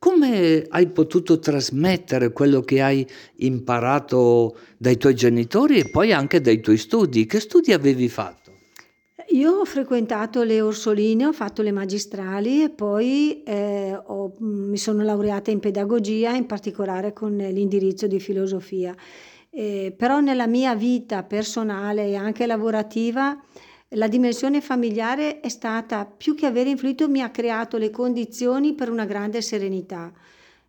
Come 0.00 0.66
hai 0.68 0.88
potuto 0.88 1.38
trasmettere 1.38 2.32
quello 2.32 2.62
che 2.62 2.82
hai 2.82 3.06
imparato 3.36 4.56
dai 4.76 4.96
tuoi 4.96 5.14
genitori 5.14 5.78
e 5.78 5.90
poi 5.90 6.12
anche 6.12 6.40
dai 6.40 6.60
tuoi 6.60 6.76
studi? 6.76 7.24
Che 7.24 7.38
studi 7.38 7.72
avevi 7.72 8.08
fatto? 8.08 8.50
Io 9.28 9.52
ho 9.52 9.64
frequentato 9.64 10.42
le 10.42 10.60
Orsoline, 10.60 11.26
ho 11.26 11.32
fatto 11.32 11.62
le 11.62 11.70
magistrali 11.70 12.64
e 12.64 12.70
poi 12.70 13.44
eh, 13.44 13.96
ho, 13.96 14.34
mi 14.38 14.76
sono 14.76 15.04
laureata 15.04 15.52
in 15.52 15.60
pedagogia, 15.60 16.34
in 16.34 16.46
particolare 16.46 17.12
con 17.12 17.36
l'indirizzo 17.36 18.08
di 18.08 18.18
filosofia. 18.18 18.92
Eh, 19.54 19.92
però 19.94 20.20
nella 20.20 20.46
mia 20.46 20.74
vita 20.74 21.22
personale 21.24 22.06
e 22.06 22.14
anche 22.14 22.46
lavorativa 22.46 23.38
la 23.90 24.08
dimensione 24.08 24.62
familiare 24.62 25.40
è 25.40 25.50
stata, 25.50 26.06
più 26.06 26.34
che 26.34 26.46
aver 26.46 26.66
influito, 26.66 27.06
mi 27.06 27.20
ha 27.20 27.28
creato 27.28 27.76
le 27.76 27.90
condizioni 27.90 28.72
per 28.72 28.88
una 28.88 29.04
grande 29.04 29.42
serenità. 29.42 30.10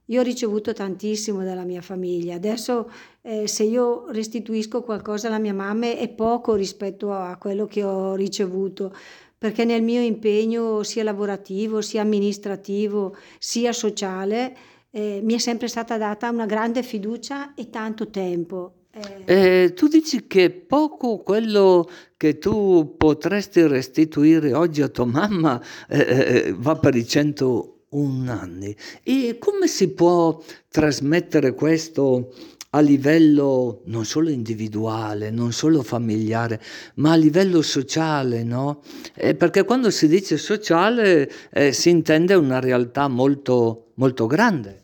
Io 0.07 0.19
ho 0.19 0.23
ricevuto 0.23 0.73
tantissimo 0.73 1.45
dalla 1.45 1.63
mia 1.63 1.81
famiglia, 1.81 2.35
adesso 2.35 2.91
eh, 3.21 3.47
se 3.47 3.63
io 3.63 4.11
restituisco 4.11 4.83
qualcosa 4.83 5.27
alla 5.27 5.39
mia 5.39 5.53
mamma 5.53 5.91
è 5.91 6.09
poco 6.09 6.55
rispetto 6.55 7.13
a 7.13 7.37
quello 7.37 7.67
che 7.67 7.85
ho 7.85 8.15
ricevuto, 8.15 8.93
perché 9.37 9.63
nel 9.63 9.81
mio 9.81 10.01
impegno 10.01 10.83
sia 10.83 11.03
lavorativo, 11.03 11.79
sia 11.79 12.01
amministrativo, 12.01 13.15
sia 13.39 13.71
sociale, 13.71 14.53
eh, 14.95 15.21
mi 15.23 15.33
è 15.33 15.37
sempre 15.39 15.67
stata 15.67 15.97
data 15.97 16.29
una 16.29 16.45
grande 16.45 16.83
fiducia 16.83 17.55
e 17.55 17.71
tanto 17.71 18.09
tempo. 18.09 18.73
Eh, 18.91 19.63
eh, 19.63 19.73
tu 19.73 19.87
dici 19.87 20.27
che 20.27 20.51
poco 20.51 21.23
quello 21.23 21.89
che 22.15 22.37
tu 22.37 22.93
potresti 22.95 23.65
restituire 23.65 24.53
oggi 24.53 24.83
a 24.83 24.87
tua 24.89 25.05
mamma 25.05 25.59
eh, 25.89 25.99
eh 25.99 26.55
va 26.55 26.75
per 26.75 26.93
i 26.93 27.07
101 27.07 28.31
anni. 28.31 28.75
E 29.01 29.37
come 29.39 29.67
si 29.67 29.89
può 29.93 30.39
trasmettere 30.69 31.55
questo 31.55 32.31
a 32.69 32.79
livello 32.79 33.81
non 33.85 34.05
solo 34.05 34.29
individuale, 34.29 35.31
non 35.31 35.53
solo 35.53 35.81
familiare, 35.81 36.61
ma 36.95 37.13
a 37.13 37.15
livello 37.15 37.63
sociale, 37.63 38.43
no? 38.43 38.83
Eh, 39.15 39.33
perché 39.33 39.63
quando 39.63 39.89
si 39.89 40.07
dice 40.07 40.37
sociale 40.37 41.31
eh, 41.51 41.71
si 41.71 41.89
intende 41.89 42.35
una 42.35 42.59
realtà 42.59 43.07
molto, 43.07 43.91
molto 43.95 44.27
grande. 44.27 44.82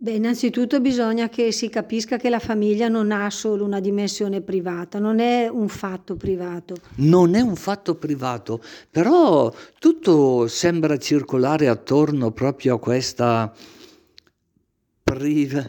Beh, 0.00 0.12
innanzitutto 0.12 0.80
bisogna 0.80 1.28
che 1.28 1.50
si 1.50 1.68
capisca 1.68 2.18
che 2.18 2.28
la 2.28 2.38
famiglia 2.38 2.86
non 2.86 3.10
ha 3.10 3.28
solo 3.30 3.64
una 3.64 3.80
dimensione 3.80 4.40
privata, 4.42 5.00
non 5.00 5.18
è 5.18 5.48
un 5.48 5.66
fatto 5.68 6.14
privato. 6.14 6.76
Non 6.98 7.34
è 7.34 7.40
un 7.40 7.56
fatto 7.56 7.96
privato, 7.96 8.62
però 8.88 9.52
tutto 9.80 10.46
sembra 10.46 10.96
circolare 10.98 11.66
attorno 11.66 12.30
proprio 12.30 12.76
a 12.76 12.78
questa 12.78 13.52
priva- 15.02 15.68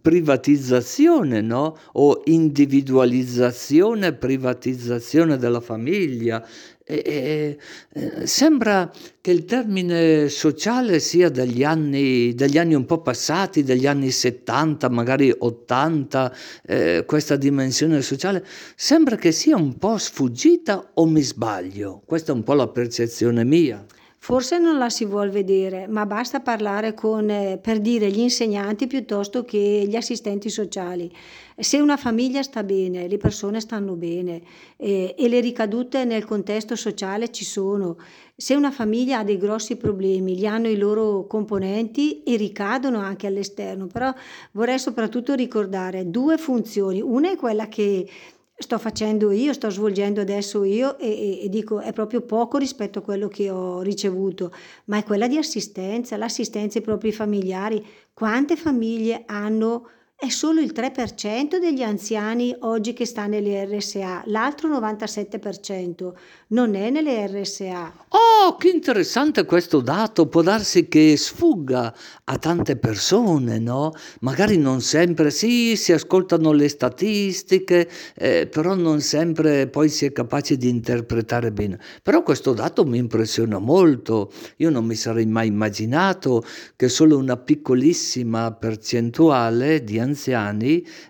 privatizzazione, 0.00 1.40
no? 1.40 1.76
O 1.94 2.22
individualizzazione, 2.26 4.12
privatizzazione 4.12 5.38
della 5.38 5.60
famiglia. 5.60 6.46
E, 6.86 7.56
e, 7.94 8.26
sembra 8.26 8.92
che 9.22 9.30
il 9.30 9.46
termine 9.46 10.28
sociale 10.28 11.00
sia 11.00 11.30
degli 11.30 11.64
anni, 11.64 12.34
degli 12.34 12.58
anni 12.58 12.74
un 12.74 12.84
po' 12.84 13.00
passati, 13.00 13.62
degli 13.62 13.86
anni 13.86 14.10
70, 14.10 14.90
magari 14.90 15.34
80, 15.36 16.36
eh, 16.66 17.04
questa 17.06 17.36
dimensione 17.36 18.02
sociale, 18.02 18.44
sembra 18.76 19.16
che 19.16 19.32
sia 19.32 19.56
un 19.56 19.78
po' 19.78 19.96
sfuggita 19.96 20.90
o 20.94 21.06
mi 21.06 21.22
sbaglio? 21.22 22.02
Questa 22.04 22.32
è 22.32 22.34
un 22.34 22.42
po' 22.42 22.52
la 22.52 22.68
percezione 22.68 23.44
mia. 23.44 23.82
Forse 24.24 24.56
non 24.56 24.78
la 24.78 24.88
si 24.88 25.04
vuol 25.04 25.28
vedere, 25.28 25.86
ma 25.86 26.06
basta 26.06 26.40
parlare 26.40 26.94
con, 26.94 27.28
eh, 27.28 27.58
per 27.60 27.78
dire, 27.78 28.10
gli 28.10 28.20
insegnanti 28.20 28.86
piuttosto 28.86 29.44
che 29.44 29.84
gli 29.86 29.96
assistenti 29.96 30.48
sociali. 30.48 31.12
Se 31.54 31.78
una 31.78 31.98
famiglia 31.98 32.42
sta 32.42 32.62
bene, 32.62 33.06
le 33.06 33.18
persone 33.18 33.60
stanno 33.60 33.96
bene 33.96 34.40
eh, 34.78 35.14
e 35.18 35.28
le 35.28 35.40
ricadute 35.40 36.06
nel 36.06 36.24
contesto 36.24 36.74
sociale 36.74 37.30
ci 37.30 37.44
sono. 37.44 37.98
Se 38.34 38.54
una 38.54 38.70
famiglia 38.70 39.18
ha 39.18 39.24
dei 39.24 39.36
grossi 39.36 39.76
problemi, 39.76 40.36
li 40.36 40.46
hanno 40.46 40.68
i 40.68 40.78
loro 40.78 41.26
componenti 41.26 42.22
e 42.22 42.36
ricadono 42.36 43.00
anche 43.00 43.26
all'esterno. 43.26 43.88
Però 43.88 44.10
vorrei 44.52 44.78
soprattutto 44.78 45.34
ricordare 45.34 46.08
due 46.08 46.38
funzioni. 46.38 47.02
Una 47.02 47.30
è 47.30 47.36
quella 47.36 47.68
che 47.68 48.08
sto 48.56 48.78
facendo 48.78 49.30
io, 49.32 49.52
sto 49.52 49.68
svolgendo 49.68 50.20
adesso 50.20 50.62
io 50.64 50.96
e, 50.98 51.08
e, 51.08 51.44
e, 51.44 51.48
dico 51.48 51.80
è 51.80 51.92
proprio 51.92 52.20
poco 52.20 52.56
rispetto 52.56 53.00
a 53.00 53.02
quello 53.02 53.28
che 53.28 53.50
ho 53.50 53.80
ricevuto, 53.82 54.52
ma 54.86 54.98
è 54.98 55.04
quella 55.04 55.26
di 55.26 55.36
assistenza, 55.36 56.16
l'assistenza 56.16 56.78
ai 56.78 56.84
propri 56.84 57.12
familiari. 57.12 57.84
Quante 58.12 58.56
famiglie 58.56 59.24
hanno 59.26 59.88
è 60.16 60.28
solo 60.28 60.60
il 60.60 60.72
3% 60.72 61.58
degli 61.58 61.82
anziani 61.82 62.54
oggi 62.60 62.92
che 62.92 63.04
sta 63.04 63.26
nelle 63.26 63.64
RSA, 63.66 64.22
l'altro 64.26 64.68
97% 64.70 66.12
non 66.48 66.76
è 66.76 66.88
nelle 66.88 67.26
RSA. 67.26 68.06
Oh, 68.08 68.56
che 68.56 68.68
interessante 68.68 69.44
questo 69.44 69.80
dato, 69.80 70.28
può 70.28 70.40
darsi 70.40 70.86
che 70.86 71.16
sfugga 71.16 71.92
a 72.24 72.38
tante 72.38 72.76
persone, 72.76 73.58
no? 73.58 73.92
Magari 74.20 74.56
non 74.56 74.80
sempre, 74.80 75.30
sì, 75.30 75.74
si 75.76 75.92
ascoltano 75.92 76.52
le 76.52 76.68
statistiche, 76.68 77.88
eh, 78.14 78.46
però 78.46 78.74
non 78.74 79.00
sempre 79.00 79.66
poi 79.66 79.88
si 79.88 80.06
è 80.06 80.12
capaci 80.12 80.56
di 80.56 80.68
interpretare 80.68 81.50
bene. 81.50 81.78
Però 82.02 82.22
questo 82.22 82.52
dato 82.54 82.84
mi 82.84 82.98
impressiona 82.98 83.58
molto, 83.58 84.32
io 84.58 84.70
non 84.70 84.86
mi 84.86 84.94
sarei 84.94 85.26
mai 85.26 85.48
immaginato 85.48 86.44
che 86.76 86.88
solo 86.88 87.18
una 87.18 87.36
piccolissima 87.36 88.52
percentuale 88.52 89.82
di 89.82 89.98
anziani 89.98 90.03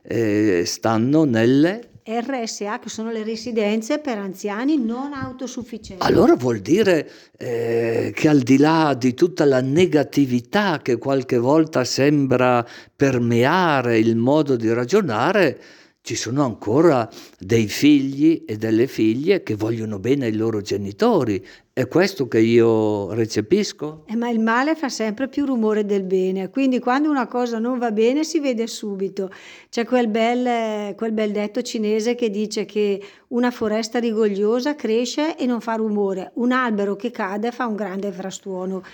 eh, 0.02 0.62
stanno 0.64 1.24
nelle 1.24 1.88
RSA, 2.06 2.80
che 2.80 2.90
sono 2.90 3.10
le 3.10 3.24
residenze 3.24 3.98
per 3.98 4.18
anziani 4.18 4.76
non 4.76 5.14
autosufficienti. 5.14 6.04
Allora 6.04 6.34
vuol 6.34 6.58
dire 6.58 7.10
eh, 7.38 8.12
che 8.14 8.28
al 8.28 8.40
di 8.40 8.58
là 8.58 8.94
di 8.94 9.14
tutta 9.14 9.46
la 9.46 9.62
negatività 9.62 10.80
che 10.82 10.98
qualche 10.98 11.38
volta 11.38 11.82
sembra 11.84 12.66
permeare 12.94 13.98
il 13.98 14.16
modo 14.16 14.54
di 14.56 14.70
ragionare, 14.70 15.58
ci 16.02 16.16
sono 16.16 16.44
ancora 16.44 17.08
dei 17.38 17.66
figli 17.66 18.44
e 18.46 18.58
delle 18.58 18.86
figlie 18.86 19.42
che 19.42 19.54
vogliono 19.54 19.98
bene 19.98 20.26
ai 20.26 20.34
loro 20.34 20.60
genitori. 20.60 21.42
È 21.76 21.88
questo 21.88 22.28
che 22.28 22.38
io 22.38 23.12
recepisco? 23.14 24.04
Eh, 24.06 24.14
ma 24.14 24.28
il 24.28 24.38
male 24.38 24.76
fa 24.76 24.88
sempre 24.88 25.26
più 25.26 25.44
rumore 25.44 25.84
del 25.84 26.04
bene, 26.04 26.48
quindi 26.48 26.78
quando 26.78 27.10
una 27.10 27.26
cosa 27.26 27.58
non 27.58 27.78
va 27.78 27.90
bene 27.90 28.22
si 28.22 28.38
vede 28.38 28.68
subito. 28.68 29.28
C'è 29.70 29.84
quel 29.84 30.06
bel, 30.06 30.94
quel 30.94 31.10
bel 31.10 31.32
detto 31.32 31.62
cinese 31.62 32.14
che 32.14 32.30
dice 32.30 32.64
che 32.64 33.02
una 33.30 33.50
foresta 33.50 33.98
rigogliosa 33.98 34.76
cresce 34.76 35.36
e 35.36 35.46
non 35.46 35.60
fa 35.60 35.74
rumore, 35.74 36.30
un 36.34 36.52
albero 36.52 36.94
che 36.94 37.10
cade 37.10 37.50
fa 37.50 37.66
un 37.66 37.74
grande 37.74 38.12
frastuono. 38.12 38.84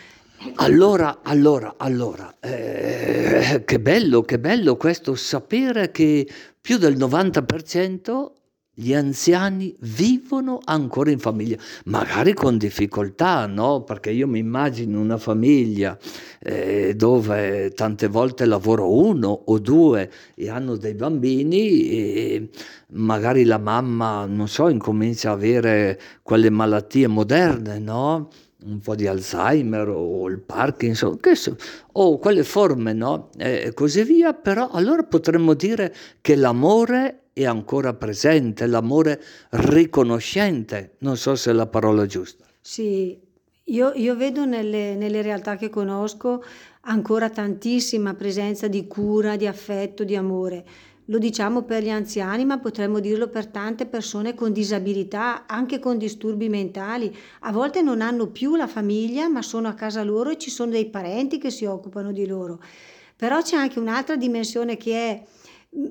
Allora, 0.55 1.19
allora, 1.23 1.75
allora, 1.77 2.35
eh, 2.41 3.63
che 3.67 3.79
bello, 3.79 4.23
che 4.23 4.39
bello 4.39 4.79
questo 4.79 5.15
sapere 5.17 5.91
che 5.91 6.27
più 6.59 6.79
del 6.79 6.97
90% 6.97 8.31
gli 8.81 8.95
anziani 8.95 9.77
vivono 9.81 10.59
ancora 10.65 11.11
in 11.11 11.19
famiglia, 11.19 11.59
magari 11.85 12.33
con 12.33 12.57
difficoltà, 12.57 13.45
no? 13.45 13.83
Perché 13.83 14.11
io 14.11 14.27
mi 14.27 14.39
immagino 14.39 14.99
una 14.99 15.19
famiglia 15.19 15.99
eh, 16.39 16.95
dove 16.97 17.73
tante 17.73 18.07
volte 18.07 18.47
lavoro 18.47 18.91
uno 18.91 19.29
o 19.29 19.59
due 19.59 20.11
e 20.35 20.49
hanno 20.49 20.77
dei 20.77 20.95
bambini 20.95 21.91
e 21.91 22.49
magari 22.93 23.45
la 23.45 23.59
mamma, 23.59 24.25
non 24.25 24.49
so, 24.49 24.69
incomincia 24.69 25.29
a 25.29 25.35
avere 25.35 26.01
quelle 26.23 26.49
malattie 26.49 27.07
moderne, 27.07 27.79
no? 27.79 28.31
un 28.63 28.81
po' 28.81 28.95
di 28.95 29.07
Alzheimer 29.07 29.89
o 29.89 30.29
il 30.29 30.39
Parkinson, 30.39 31.19
so, 31.33 31.57
o 31.93 32.19
quelle 32.19 32.45
forme, 32.45 32.93
no? 32.93 33.31
E 33.39 33.73
così 33.75 34.03
via, 34.05 34.35
però 34.35 34.69
allora 34.71 35.03
potremmo 35.03 35.55
dire 35.55 35.95
che 36.21 36.35
l'amore 36.35 37.20
è 37.33 37.45
ancora 37.45 37.95
presente, 37.95 38.67
l'amore 38.67 39.23
riconoscente, 39.51 40.97
non 40.99 41.17
so 41.17 41.35
se 41.35 41.51
è 41.51 41.55
la 41.55 41.67
parola 41.67 42.07
giusta. 42.07 42.45
Sì, 42.61 43.19
io, 43.65 43.93
io 43.95 44.17
vedo 44.17 44.45
nelle, 44.45 44.95
nelle 44.97 45.23
realtà 45.23 45.57
che 45.57 45.71
conosco 45.71 46.43
ancora 46.83 47.31
tantissima 47.31 48.15
presenza 48.15 48.69
di 48.69 48.87
cura, 48.87 49.37
di 49.37 49.47
affetto, 49.47 50.05
di 50.05 50.17
amore. 50.17 50.65
Lo 51.07 51.19
diciamo 51.19 51.63
per 51.63 51.83
gli 51.83 51.91
anziani, 51.91 52.45
ma 52.45 52.59
potremmo 52.59 53.01
dirlo 53.01 53.29
per 53.29 53.47
tante 53.47 53.87
persone 53.87 54.35
con 54.35 54.53
disabilità, 54.53 55.45
anche 55.47 55.81
con 55.81 55.99
disturbi 55.99 56.49
mentali. 56.49 57.15
A 57.41 57.53
volte 57.53 57.83
non 57.83 58.01
hanno 58.01 58.29
più 58.29 58.55
la 58.55 58.69
famiglia, 58.69 59.29
ma 59.29 59.43
sono 59.43 59.67
a 59.67 59.75
casa 59.75 60.05
loro 60.05 60.31
e 60.31 60.39
ci 60.39 60.51
sono 60.51 60.71
dei 60.71 60.87
parenti 60.87 61.39
che 61.39 61.51
si 61.51 61.65
occupano 61.65 62.13
di 62.13 62.27
loro. 62.27 62.61
Però 63.17 63.43
c'è 63.43 63.57
anche 63.57 63.81
un'altra 63.81 64.15
dimensione 64.15 64.77
che 64.77 65.11
è 65.11 65.23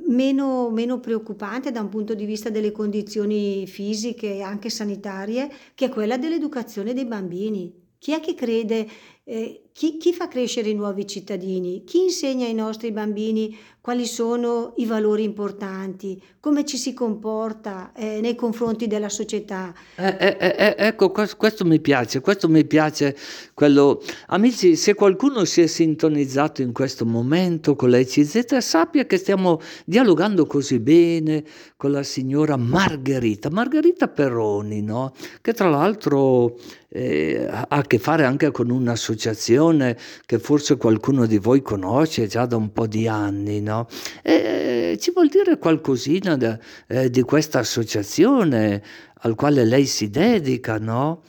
meno, 0.08 0.70
meno 0.70 1.00
preoccupante 1.00 1.72
da 1.72 1.82
un 1.82 1.90
punto 1.90 2.14
di 2.14 2.26
vista 2.26 2.50
delle 2.50 2.72
condizioni 2.72 3.66
fisiche 3.68 4.36
e 4.36 4.42
anche 4.42 4.70
sanitarie, 4.70 5.50
che 5.76 5.86
è 5.86 5.90
quella 5.90 6.18
dell'educazione 6.18 6.94
dei 6.94 7.06
bambini. 7.06 7.88
Chi 7.98 8.14
è 8.14 8.20
che 8.20 8.34
crede 8.34 8.88
eh, 9.24 9.69
chi, 9.72 9.98
chi, 9.98 10.14
fa 10.14 10.28
crescere 10.28 10.70
i 10.70 10.74
nuovi 10.74 11.08
cittadini? 11.08 11.84
Chi 11.86 12.04
insegna 12.04 12.46
ai 12.46 12.54
nostri 12.54 12.92
bambini 12.92 13.58
quali 13.80 14.06
sono 14.06 14.74
i 14.76 14.86
valori 14.86 15.24
importanti? 15.24 16.22
Come 16.42 16.66
ci 16.66 16.78
si 16.78 16.94
comporta 16.94 17.94
eh, 17.96 18.20
nei 18.20 18.36
confronti 18.36 18.88
della 18.88 19.08
società? 19.08 19.74
Eh, 19.96 20.16
eh, 20.20 20.38
eh, 20.38 20.56
eh 20.58 20.76
ecco, 20.78 21.12
questo, 21.12 21.38
questo, 21.38 21.66
mi 21.66 21.80
piace, 21.80 22.20
questo 22.20 22.50
mi 22.50 22.66
piace. 22.66 23.16
Quello... 23.54 24.02
Amici, 24.28 24.76
se 24.76 24.96
qualcuno 24.96 25.46
si 25.46 25.62
è 25.62 25.68
sintonizzato 25.68 26.62
in 26.62 26.74
questo 26.74 27.06
momento 27.06 27.76
con 27.76 27.90
la 27.90 28.00
ECZ, 28.00 28.58
sappia 28.58 29.06
che 29.06 29.18
stiamo 29.18 29.62
dialogando 29.86 30.46
così 30.46 30.80
bene 30.80 31.44
con 31.78 31.92
la 31.92 32.04
signora 32.04 32.58
Margherita, 32.58 33.50
Margherita 33.50 34.10
Perroni, 34.10 34.82
no? 34.82 35.14
che 35.42 35.54
tra 35.54 35.70
l'altro 35.70 36.58
ha 36.92 37.66
a 37.70 37.82
che 37.84 38.00
fare 38.00 38.26
anche 38.26 38.50
con 38.50 38.72
un'associazione 38.72 39.69
un'associazione 39.70 39.98
che 40.26 40.40
forse 40.40 40.78
qualcuno 40.78 41.26
di 41.26 41.38
voi 41.38 41.62
conosce 41.62 42.28
già 42.28 42.46
da 42.46 42.56
un 42.56 42.72
po' 42.72 42.88
di 42.88 43.08
anni, 43.08 43.62
no? 43.62 43.88
E 44.22 44.98
ci 45.00 45.12
vuol 45.12 45.28
dire 45.28 45.58
qualcosina 45.58 46.36
da, 46.36 46.58
eh, 46.88 47.10
di 47.10 47.22
questa 47.22 47.60
associazione 47.60 48.84
al 49.22 49.36
quale 49.36 49.64
lei 49.66 49.86
si 49.86 50.10
dedica, 50.10 50.78
no? 50.78 51.22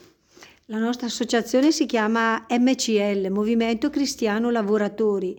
La 0.66 0.78
nostra 0.78 1.06
associazione 1.06 1.72
si 1.72 1.86
chiama 1.86 2.46
MCL, 2.48 3.28
Movimento 3.30 3.90
Cristiano 3.90 4.50
Lavoratori. 4.50 5.38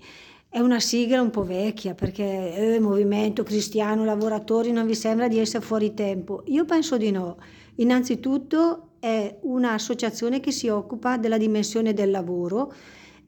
È 0.49 0.59
una 0.59 0.81
sigla 0.81 1.21
un 1.21 1.29
po' 1.29 1.45
vecchia 1.45 1.93
perché 1.93 2.73
eh, 2.73 2.79
Movimento 2.81 3.43
Cristiano 3.43 4.03
Lavoratori 4.03 4.73
non 4.73 4.85
vi 4.85 4.95
sembra 4.95 5.29
di 5.29 5.39
essere 5.39 5.63
fuori 5.63 5.93
tempo? 5.93 6.43
Io 6.47 6.65
penso 6.65 6.97
di 6.97 7.11
no. 7.11 7.37
Innanzitutto 7.75 8.90
è 9.01 9.35
un'associazione 9.41 10.39
che 10.39 10.51
si 10.51 10.67
occupa 10.67 11.17
della 11.17 11.39
dimensione 11.39 11.91
del 11.91 12.11
lavoro, 12.11 12.71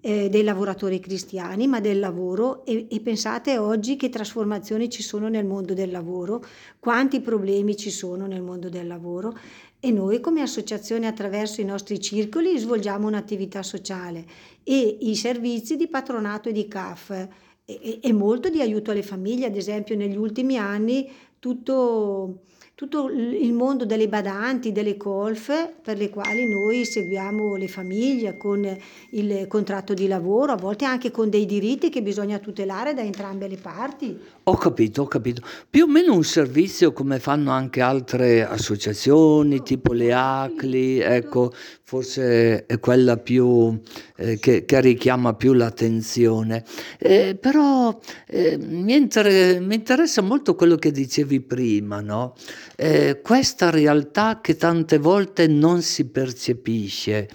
eh, 0.01 0.29
dei 0.29 0.43
lavoratori 0.43 0.99
cristiani, 0.99 1.65
ma 1.65 1.79
del 1.79 1.97
lavoro. 1.97 2.63
E, 2.63 2.85
e, 2.87 2.99
pensate 2.99 3.57
oggi 3.57 3.95
che 3.95 4.09
trasformazioni 4.09 4.87
ci 4.87 5.01
sono 5.01 5.29
nel 5.29 5.45
mondo 5.45 5.73
del 5.73 5.89
lavoro, 5.89 6.45
quanti 6.77 7.21
problemi 7.21 7.75
ci 7.75 7.89
sono 7.89 8.27
nel 8.27 8.43
mondo 8.43 8.69
del 8.69 8.85
lavoro. 8.85 9.35
E 9.79 9.89
noi 9.89 10.19
come 10.19 10.41
associazione 10.41 11.07
attraverso 11.07 11.59
i 11.59 11.65
nostri 11.65 11.99
circoli 11.99 12.55
svolgiamo 12.59 13.07
un'attività 13.07 13.63
sociale 13.63 14.25
e 14.63 14.97
i 15.01 15.15
servizi 15.15 15.75
di 15.75 15.87
patronato 15.87 16.49
e 16.49 16.51
di 16.51 16.67
CAF 16.67 17.09
e, 17.65 17.99
e 17.99 18.13
molto 18.13 18.49
di 18.49 18.61
aiuto 18.61 18.91
alle 18.91 19.01
famiglie, 19.01 19.47
ad 19.47 19.55
esempio 19.55 19.95
negli 19.95 20.17
ultimi 20.17 20.55
anni 20.55 21.09
tutto 21.39 22.43
tutto 22.83 23.09
il 23.09 23.53
mondo 23.53 23.85
delle 23.85 24.09
badanti, 24.09 24.73
delle 24.73 24.97
colf, 24.97 25.69
per 25.81 25.97
le 25.97 26.09
quali 26.09 26.49
noi 26.49 26.83
seguiamo 26.83 27.55
le 27.55 27.69
famiglie 27.69 28.35
con 28.35 28.77
il 29.11 29.47
contratto 29.47 29.93
di 29.93 30.05
lavoro, 30.05 30.51
a 30.51 30.57
volte 30.57 30.83
anche 30.83 31.09
con 31.09 31.29
dei 31.29 31.45
diritti 31.45 31.89
che 31.89 32.01
bisogna 32.01 32.39
tutelare 32.39 32.93
da 32.93 33.01
entrambe 33.01 33.47
le 33.47 33.55
parti. 33.55 34.19
Ho 34.43 34.57
capito, 34.57 35.03
ho 35.03 35.07
capito. 35.07 35.41
Più 35.69 35.85
o 35.85 35.87
meno 35.87 36.13
un 36.13 36.25
servizio 36.25 36.91
come 36.91 37.19
fanno 37.19 37.51
anche 37.51 37.79
altre 37.79 38.45
associazioni, 38.45 39.63
tipo 39.63 39.93
le 39.93 40.11
ACLI, 40.11 40.99
ecco, 40.99 41.53
forse 41.83 42.65
è 42.65 42.79
quella 42.79 43.17
più, 43.17 43.79
eh, 44.17 44.39
che, 44.39 44.65
che, 44.65 44.81
richiama 44.81 45.35
più 45.35 45.53
l'attenzione. 45.53 46.65
Eh, 46.97 47.37
però 47.39 47.97
eh, 48.27 48.57
mi, 48.57 48.95
inter- 48.95 49.61
mi, 49.61 49.75
interessa 49.75 50.21
molto 50.21 50.55
quello 50.55 50.75
che 50.75 50.91
dicevi 50.91 51.39
prima, 51.39 52.01
no? 52.01 52.33
Eh, 52.75 53.19
questa 53.21 53.69
realtà 53.69 54.39
che 54.41 54.55
tante 54.55 54.97
volte 54.97 55.47
non 55.47 55.81
si 55.81 56.05
percepisce. 56.05 57.29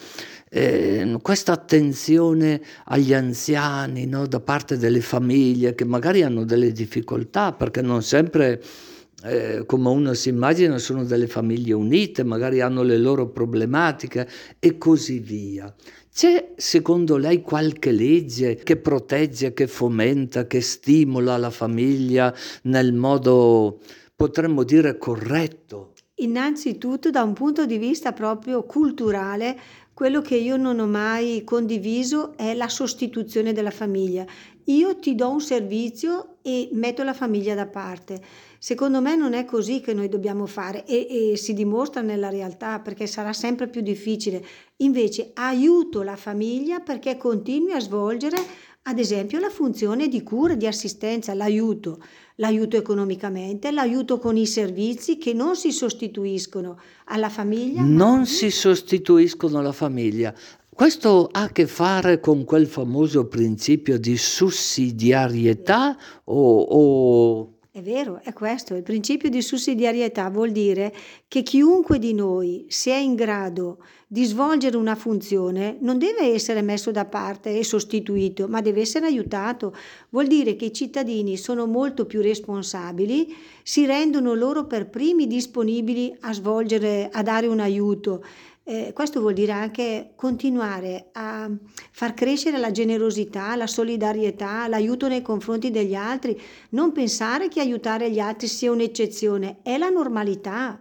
Eh, 0.50 1.16
questa 1.20 1.52
attenzione 1.52 2.60
agli 2.86 3.12
anziani 3.12 4.06
no? 4.06 4.26
da 4.26 4.40
parte 4.40 4.78
delle 4.78 5.02
famiglie 5.02 5.74
che 5.74 5.84
magari 5.84 6.22
hanno 6.22 6.44
delle 6.44 6.72
difficoltà 6.72 7.52
perché 7.52 7.82
non 7.82 8.02
sempre 8.02 8.62
eh, 9.24 9.64
come 9.66 9.88
uno 9.88 10.14
si 10.14 10.28
immagina, 10.28 10.78
sono 10.78 11.04
delle 11.04 11.26
famiglie 11.26 11.72
unite, 11.72 12.22
magari 12.22 12.60
hanno 12.60 12.82
le 12.82 12.96
loro 12.98 13.28
problematiche 13.28 14.28
e 14.58 14.78
così 14.78 15.18
via. 15.18 15.72
C'è 16.12 16.52
secondo 16.56 17.16
lei 17.16 17.42
qualche 17.42 17.92
legge 17.92 18.56
che 18.56 18.76
protegge, 18.76 19.52
che 19.52 19.66
fomenta, 19.66 20.46
che 20.46 20.60
stimola 20.60 21.36
la 21.36 21.50
famiglia 21.50 22.34
nel 22.62 22.92
modo, 22.92 23.80
potremmo 24.18 24.64
dire, 24.64 24.98
corretto? 24.98 25.92
Innanzitutto 26.16 27.08
da 27.08 27.22
un 27.22 27.34
punto 27.34 27.66
di 27.66 27.78
vista 27.78 28.12
proprio 28.12 28.64
culturale, 28.64 29.56
quello 29.94 30.20
che 30.22 30.34
io 30.34 30.56
non 30.56 30.80
ho 30.80 30.88
mai 30.88 31.44
condiviso 31.44 32.36
è 32.36 32.52
la 32.54 32.68
sostituzione 32.68 33.52
della 33.52 33.70
famiglia. 33.70 34.26
Io 34.64 34.98
ti 34.98 35.14
do 35.14 35.30
un 35.30 35.40
servizio 35.40 36.38
e 36.42 36.68
metto 36.72 37.04
la 37.04 37.14
famiglia 37.14 37.54
da 37.54 37.66
parte. 37.68 38.20
Secondo 38.58 39.00
me 39.00 39.14
non 39.14 39.34
è 39.34 39.44
così 39.44 39.80
che 39.80 39.94
noi 39.94 40.08
dobbiamo 40.08 40.46
fare 40.46 40.84
e, 40.84 41.30
e, 41.30 41.36
si 41.36 41.54
dimostra 41.54 42.00
nella 42.00 42.28
realtà 42.28 42.80
perché 42.80 43.06
sarà 43.06 43.32
sempre 43.32 43.68
più 43.68 43.82
difficile. 43.82 44.44
Invece 44.78 45.30
aiuto 45.34 46.02
la 46.02 46.16
famiglia 46.16 46.80
perché 46.80 47.16
continui 47.16 47.70
a 47.70 47.80
svolgere 47.80 48.36
ad 48.88 48.98
esempio 48.98 49.38
la 49.38 49.50
funzione 49.50 50.08
di 50.08 50.22
cura, 50.22 50.54
di 50.54 50.66
assistenza, 50.66 51.34
l'aiuto, 51.34 52.02
l'aiuto 52.36 52.78
economicamente, 52.78 53.70
l'aiuto 53.70 54.18
con 54.18 54.34
i 54.38 54.46
servizi 54.46 55.18
che 55.18 55.34
non 55.34 55.56
si 55.56 55.72
sostituiscono 55.72 56.80
alla 57.04 57.28
famiglia. 57.28 57.82
Non 57.82 58.24
si 58.24 58.50
sostituiscono 58.50 59.58
alla 59.58 59.72
famiglia. 59.72 60.34
Questo 60.70 61.28
ha 61.30 61.42
a 61.42 61.48
che 61.50 61.66
fare 61.66 62.18
con 62.18 62.44
quel 62.44 62.66
famoso 62.66 63.26
principio 63.26 63.98
di 63.98 64.16
sussidiarietà 64.16 65.94
o, 66.24 66.60
o 66.60 67.57
è 67.78 67.82
vero, 67.82 68.20
è 68.24 68.32
questo, 68.32 68.74
il 68.74 68.82
principio 68.82 69.28
di 69.28 69.40
sussidiarietà 69.40 70.28
vuol 70.30 70.50
dire 70.50 70.92
che 71.28 71.44
chiunque 71.44 72.00
di 72.00 72.12
noi 72.12 72.66
sia 72.68 72.96
in 72.96 73.14
grado 73.14 73.84
di 74.08 74.24
svolgere 74.24 74.76
una 74.76 74.96
funzione 74.96 75.76
non 75.80 75.96
deve 75.96 76.32
essere 76.32 76.60
messo 76.60 76.90
da 76.90 77.04
parte 77.04 77.56
e 77.56 77.62
sostituito, 77.62 78.48
ma 78.48 78.60
deve 78.60 78.80
essere 78.80 79.06
aiutato. 79.06 79.76
Vuol 80.08 80.26
dire 80.26 80.56
che 80.56 80.64
i 80.66 80.72
cittadini 80.72 81.36
sono 81.36 81.66
molto 81.66 82.04
più 82.04 82.20
responsabili, 82.20 83.32
si 83.62 83.86
rendono 83.86 84.34
loro 84.34 84.66
per 84.66 84.88
primi 84.88 85.28
disponibili 85.28 86.16
a 86.20 86.32
svolgere, 86.32 87.08
a 87.12 87.22
dare 87.22 87.46
un 87.46 87.60
aiuto 87.60 88.24
eh, 88.68 88.92
questo 88.92 89.20
vuol 89.20 89.32
dire 89.32 89.52
anche 89.52 90.10
continuare 90.14 91.08
a 91.12 91.50
far 91.90 92.12
crescere 92.12 92.58
la 92.58 92.70
generosità, 92.70 93.56
la 93.56 93.66
solidarietà, 93.66 94.68
l'aiuto 94.68 95.08
nei 95.08 95.22
confronti 95.22 95.70
degli 95.70 95.94
altri, 95.94 96.38
non 96.70 96.92
pensare 96.92 97.48
che 97.48 97.60
aiutare 97.60 98.10
gli 98.10 98.20
altri 98.20 98.46
sia 98.46 98.70
un'eccezione, 98.70 99.60
è 99.62 99.78
la 99.78 99.88
normalità. 99.88 100.78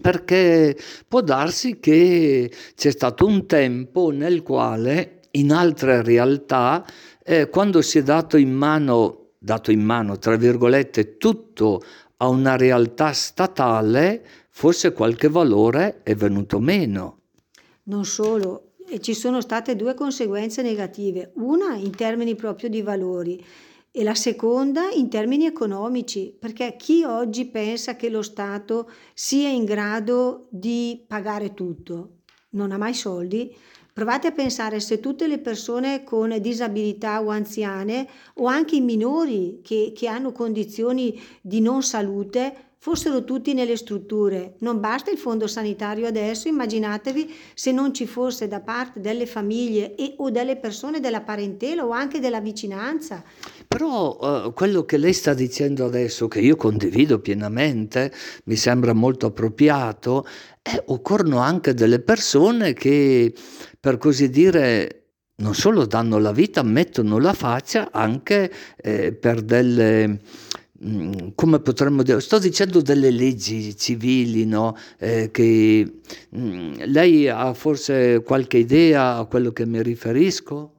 Perché 0.00 0.76
può 1.06 1.20
darsi 1.20 1.78
che 1.78 2.50
c'è 2.74 2.90
stato 2.90 3.24
un 3.24 3.46
tempo 3.46 4.10
nel 4.10 4.42
quale 4.42 5.20
in 5.32 5.52
altre 5.52 6.02
realtà, 6.02 6.84
eh, 7.22 7.48
quando 7.48 7.82
si 7.82 7.98
è 7.98 8.02
dato 8.02 8.36
in 8.36 8.52
mano, 8.52 9.34
dato 9.38 9.70
in 9.70 9.80
mano, 9.80 10.18
tra 10.18 10.34
virgolette, 10.34 11.18
tutto 11.18 11.82
a 12.16 12.26
una 12.26 12.56
realtà 12.56 13.12
statale, 13.12 14.24
forse 14.54 14.92
qualche 14.92 15.28
valore 15.28 16.02
è 16.02 16.14
venuto 16.14 16.60
meno. 16.60 17.20
Non 17.84 18.04
solo, 18.04 18.74
ci 19.00 19.14
sono 19.14 19.40
state 19.40 19.74
due 19.74 19.94
conseguenze 19.94 20.62
negative, 20.62 21.32
una 21.36 21.74
in 21.74 21.90
termini 21.90 22.36
proprio 22.36 22.68
di 22.68 22.82
valori 22.82 23.42
e 23.90 24.02
la 24.04 24.14
seconda 24.14 24.90
in 24.90 25.08
termini 25.08 25.46
economici, 25.46 26.36
perché 26.38 26.76
chi 26.78 27.02
oggi 27.02 27.46
pensa 27.46 27.96
che 27.96 28.08
lo 28.08 28.22
Stato 28.22 28.90
sia 29.14 29.48
in 29.48 29.64
grado 29.64 30.46
di 30.50 31.02
pagare 31.06 31.54
tutto 31.54 32.18
non 32.50 32.72
ha 32.72 32.78
mai 32.78 32.94
soldi. 32.94 33.54
Provate 33.92 34.28
a 34.28 34.32
pensare 34.32 34.80
se 34.80 35.00
tutte 35.00 35.26
le 35.26 35.38
persone 35.38 36.04
con 36.04 36.34
disabilità 36.40 37.22
o 37.22 37.28
anziane 37.28 38.08
o 38.34 38.46
anche 38.46 38.76
i 38.76 38.80
minori 38.80 39.60
che, 39.62 39.92
che 39.94 40.08
hanno 40.08 40.32
condizioni 40.32 41.20
di 41.40 41.60
non 41.60 41.82
salute 41.82 42.71
fossero 42.82 43.22
tutti 43.22 43.54
nelle 43.54 43.76
strutture. 43.76 44.54
Non 44.58 44.80
basta 44.80 45.12
il 45.12 45.16
fondo 45.16 45.46
sanitario 45.46 46.04
adesso, 46.08 46.48
immaginatevi 46.48 47.32
se 47.54 47.70
non 47.70 47.94
ci 47.94 48.08
fosse 48.08 48.48
da 48.48 48.58
parte 48.58 48.98
delle 48.98 49.24
famiglie 49.26 49.94
e, 49.94 50.14
o 50.16 50.30
delle 50.30 50.56
persone 50.56 50.98
della 50.98 51.20
parentela 51.20 51.86
o 51.86 51.90
anche 51.90 52.18
della 52.18 52.40
vicinanza. 52.40 53.22
Però 53.68 54.18
uh, 54.18 54.52
quello 54.52 54.84
che 54.84 54.96
lei 54.96 55.12
sta 55.12 55.32
dicendo 55.32 55.84
adesso, 55.84 56.26
che 56.26 56.40
io 56.40 56.56
condivido 56.56 57.20
pienamente, 57.20 58.12
mi 58.46 58.56
sembra 58.56 58.92
molto 58.92 59.26
appropriato, 59.26 60.26
è 60.60 60.82
occorrono 60.86 61.38
anche 61.38 61.74
delle 61.74 62.00
persone 62.00 62.72
che, 62.72 63.32
per 63.78 63.96
così 63.96 64.28
dire, 64.28 65.04
non 65.36 65.54
solo 65.54 65.86
danno 65.86 66.18
la 66.18 66.32
vita, 66.32 66.64
mettono 66.64 67.20
la 67.20 67.32
faccia 67.32 67.90
anche 67.92 68.52
eh, 68.76 69.12
per 69.12 69.40
delle 69.40 70.18
come 71.34 71.60
potremmo 71.60 72.02
dire, 72.02 72.20
sto 72.20 72.38
dicendo 72.38 72.80
delle 72.80 73.10
leggi 73.10 73.76
civili, 73.76 74.44
no? 74.44 74.76
eh, 74.98 75.30
che 75.30 76.00
mh, 76.30 76.38
mm, 76.38 76.72
lei 76.86 77.28
ha 77.28 77.54
forse 77.54 78.22
qualche 78.24 78.58
idea 78.58 79.16
a 79.16 79.24
quello 79.26 79.52
che 79.52 79.64
mi 79.64 79.80
riferisco? 79.80 80.72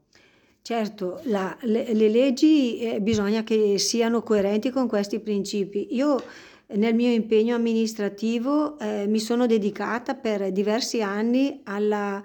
Certo, 0.62 1.20
la, 1.24 1.58
le, 1.62 1.94
le, 1.94 2.10
leggi 2.10 2.80
eh, 2.80 3.02
bisogna 3.02 3.44
che 3.44 3.78
siano 3.80 4.22
coerenti 4.24 4.70
con 4.72 4.88
questi 4.88 5.20
principi. 5.20 5.88
Io 5.92 6.22
nel 6.68 6.96
mio 6.96 7.12
impegno 7.12 7.56
amministrativo 7.56 8.80
eh, 8.80 9.06
mi 9.08 9.20
sono 9.20 9.46
dedicata 9.46 10.16
per 10.16 10.52
diversi 10.52 11.02
anni 11.02 11.62
alla 11.64 12.24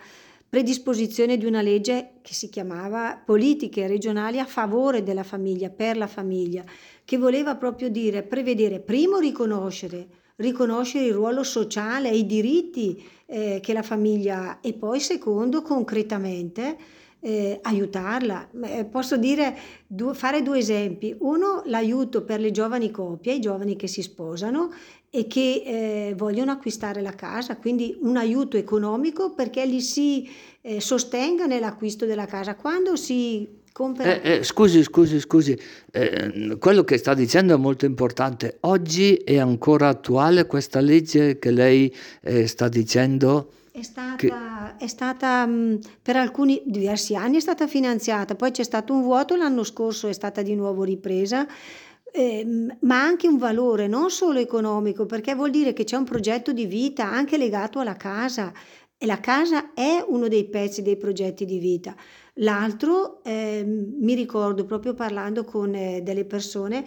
predisposizione 0.48 1.36
di 1.36 1.44
una 1.44 1.60
legge 1.60 2.12
che 2.22 2.32
si 2.32 2.48
chiamava 2.48 3.20
Politiche 3.22 3.86
regionali 3.86 4.38
a 4.38 4.46
favore 4.46 5.02
della 5.02 5.24
famiglia, 5.24 5.68
per 5.68 5.96
la 5.96 6.06
famiglia, 6.06 6.64
che 7.08 7.16
voleva 7.16 7.56
proprio 7.56 7.88
dire 7.88 8.22
prevedere, 8.22 8.80
primo 8.80 9.16
riconoscere, 9.16 10.08
riconoscere 10.36 11.06
il 11.06 11.14
ruolo 11.14 11.42
sociale 11.42 12.10
i 12.10 12.26
diritti 12.26 13.02
eh, 13.24 13.60
che 13.62 13.72
la 13.72 13.82
famiglia 13.82 14.50
ha 14.50 14.58
e 14.60 14.74
poi 14.74 15.00
secondo 15.00 15.62
concretamente 15.62 16.76
eh, 17.20 17.60
aiutarla. 17.62 18.50
Eh, 18.62 18.84
posso 18.84 19.16
dire, 19.16 19.56
due, 19.86 20.12
fare 20.12 20.42
due 20.42 20.58
esempi. 20.58 21.16
Uno, 21.20 21.62
l'aiuto 21.64 22.24
per 22.24 22.40
le 22.40 22.50
giovani 22.50 22.90
coppie, 22.90 23.36
i 23.36 23.40
giovani 23.40 23.74
che 23.74 23.86
si 23.86 24.02
sposano 24.02 24.70
e 25.08 25.26
che 25.26 25.62
eh, 25.64 26.14
vogliono 26.14 26.50
acquistare 26.52 27.00
la 27.00 27.14
casa, 27.14 27.56
quindi 27.56 27.96
un 28.02 28.18
aiuto 28.18 28.58
economico 28.58 29.32
perché 29.32 29.64
li 29.64 29.80
si 29.80 30.28
eh, 30.60 30.78
sostenga 30.78 31.46
nell'acquisto 31.46 32.04
della 32.04 32.26
casa. 32.26 32.54
Quando 32.54 32.96
si 32.96 33.57
compra... 33.78 34.20
Eh, 34.20 34.38
eh, 34.38 34.42
scusi, 34.42 34.82
scusi, 34.82 35.20
scusi, 35.20 35.56
eh, 35.92 36.56
quello 36.58 36.82
che 36.82 36.98
sta 36.98 37.14
dicendo 37.14 37.54
è 37.54 37.56
molto 37.56 37.84
importante. 37.84 38.56
Oggi 38.62 39.14
è 39.14 39.38
ancora 39.38 39.86
attuale 39.86 40.46
questa 40.46 40.80
legge 40.80 41.38
che 41.38 41.52
lei 41.52 41.94
eh, 42.22 42.48
sta 42.48 42.66
dicendo? 42.68 43.52
È 43.70 43.82
stata, 43.82 44.16
che... 44.16 44.32
è 44.78 44.86
stata 44.88 45.46
mh, 45.46 45.78
per 46.02 46.16
alcuni 46.16 46.60
diversi 46.66 47.14
anni 47.14 47.36
è 47.36 47.40
stata 47.40 47.68
finanziata, 47.68 48.34
poi 48.34 48.50
c'è 48.50 48.64
stato 48.64 48.92
un 48.92 49.02
vuoto, 49.02 49.36
l'anno 49.36 49.62
scorso 49.62 50.08
è 50.08 50.12
stata 50.12 50.42
di 50.42 50.56
nuovo 50.56 50.82
ripresa 50.82 51.46
eh, 52.10 52.44
ma 52.80 53.00
anche 53.00 53.28
un 53.28 53.36
valore 53.36 53.86
non 53.86 54.10
solo 54.10 54.40
economico, 54.40 55.06
perché 55.06 55.36
vuol 55.36 55.50
dire 55.50 55.72
che 55.72 55.84
c'è 55.84 55.96
un 55.96 56.04
progetto 56.04 56.52
di 56.52 56.66
vita 56.66 57.04
anche 57.04 57.36
legato 57.36 57.78
alla 57.78 57.96
casa 57.96 58.52
e 58.96 59.06
la 59.06 59.20
casa 59.20 59.72
è 59.74 60.04
uno 60.04 60.26
dei 60.26 60.48
pezzi 60.48 60.82
dei 60.82 60.96
progetti 60.96 61.44
di 61.44 61.58
vita. 61.58 61.94
L'altro, 62.40 63.22
eh, 63.24 63.64
mi 63.64 64.14
ricordo 64.14 64.64
proprio 64.64 64.94
parlando 64.94 65.44
con 65.44 65.74
eh, 65.74 66.02
delle 66.02 66.24
persone 66.24 66.84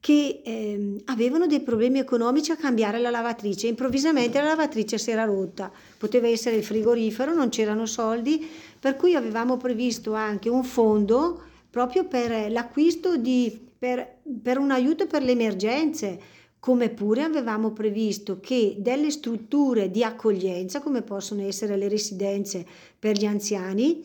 che 0.00 0.42
eh, 0.44 1.00
avevano 1.06 1.46
dei 1.46 1.60
problemi 1.60 1.98
economici 1.98 2.52
a 2.52 2.56
cambiare 2.56 2.98
la 2.98 3.10
lavatrice. 3.10 3.66
Improvvisamente 3.66 4.38
la 4.38 4.48
lavatrice 4.48 4.98
si 4.98 5.10
era 5.10 5.24
rotta, 5.24 5.72
poteva 5.98 6.28
essere 6.28 6.56
il 6.56 6.64
frigorifero, 6.64 7.34
non 7.34 7.48
c'erano 7.48 7.86
soldi, 7.86 8.46
per 8.78 8.96
cui 8.96 9.14
avevamo 9.14 9.56
previsto 9.56 10.12
anche 10.12 10.50
un 10.50 10.62
fondo 10.62 11.42
proprio 11.70 12.04
per 12.04 12.50
l'acquisto 12.50 13.16
di, 13.16 13.58
per, 13.78 14.20
per 14.42 14.58
un 14.58 14.70
aiuto 14.70 15.06
per 15.06 15.22
le 15.22 15.32
emergenze, 15.32 16.20
come 16.58 16.88
pure 16.90 17.22
avevamo 17.22 17.72
previsto 17.72 18.40
che 18.40 18.76
delle 18.78 19.10
strutture 19.10 19.90
di 19.90 20.04
accoglienza, 20.04 20.80
come 20.80 21.02
possono 21.02 21.42
essere 21.42 21.76
le 21.76 21.88
residenze 21.88 22.64
per 22.98 23.16
gli 23.16 23.26
anziani, 23.26 24.02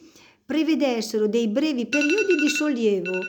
prevedessero 0.49 1.27
dei 1.27 1.47
brevi 1.47 1.85
periodi 1.85 2.33
di 2.33 2.49
sollievo 2.49 3.19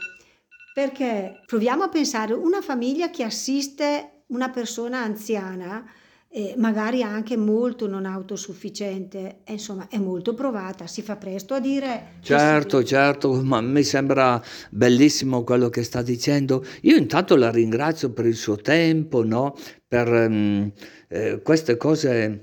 perché 0.73 1.43
proviamo 1.45 1.83
a 1.83 1.89
pensare 1.91 2.33
una 2.33 2.63
famiglia 2.63 3.11
che 3.11 3.25
assiste 3.25 4.23
una 4.29 4.49
persona 4.49 5.03
anziana, 5.03 5.85
eh, 6.31 6.55
magari 6.57 7.03
anche 7.03 7.37
molto 7.37 7.87
non 7.87 8.07
autosufficiente, 8.07 9.41
eh, 9.45 9.53
insomma 9.53 9.89
è 9.91 9.99
molto 9.99 10.33
provata, 10.33 10.87
si 10.87 11.03
fa 11.03 11.17
presto 11.17 11.53
a 11.53 11.61
dire... 11.61 12.13
Certo, 12.23 12.83
certo, 12.85 13.35
ma 13.43 13.61
mi 13.61 13.83
sembra 13.83 14.43
bellissimo 14.71 15.45
quello 15.45 15.69
che 15.69 15.83
sta 15.83 16.01
dicendo. 16.01 16.65
Io 16.83 16.97
intanto 16.97 17.37
la 17.37 17.51
ringrazio 17.51 18.13
per 18.13 18.25
il 18.25 18.37
suo 18.37 18.57
tempo, 18.57 19.23
no? 19.25 19.55
per 19.87 20.09
um, 20.09 20.71
eh, 21.09 21.43
queste 21.43 21.77
cose 21.77 22.41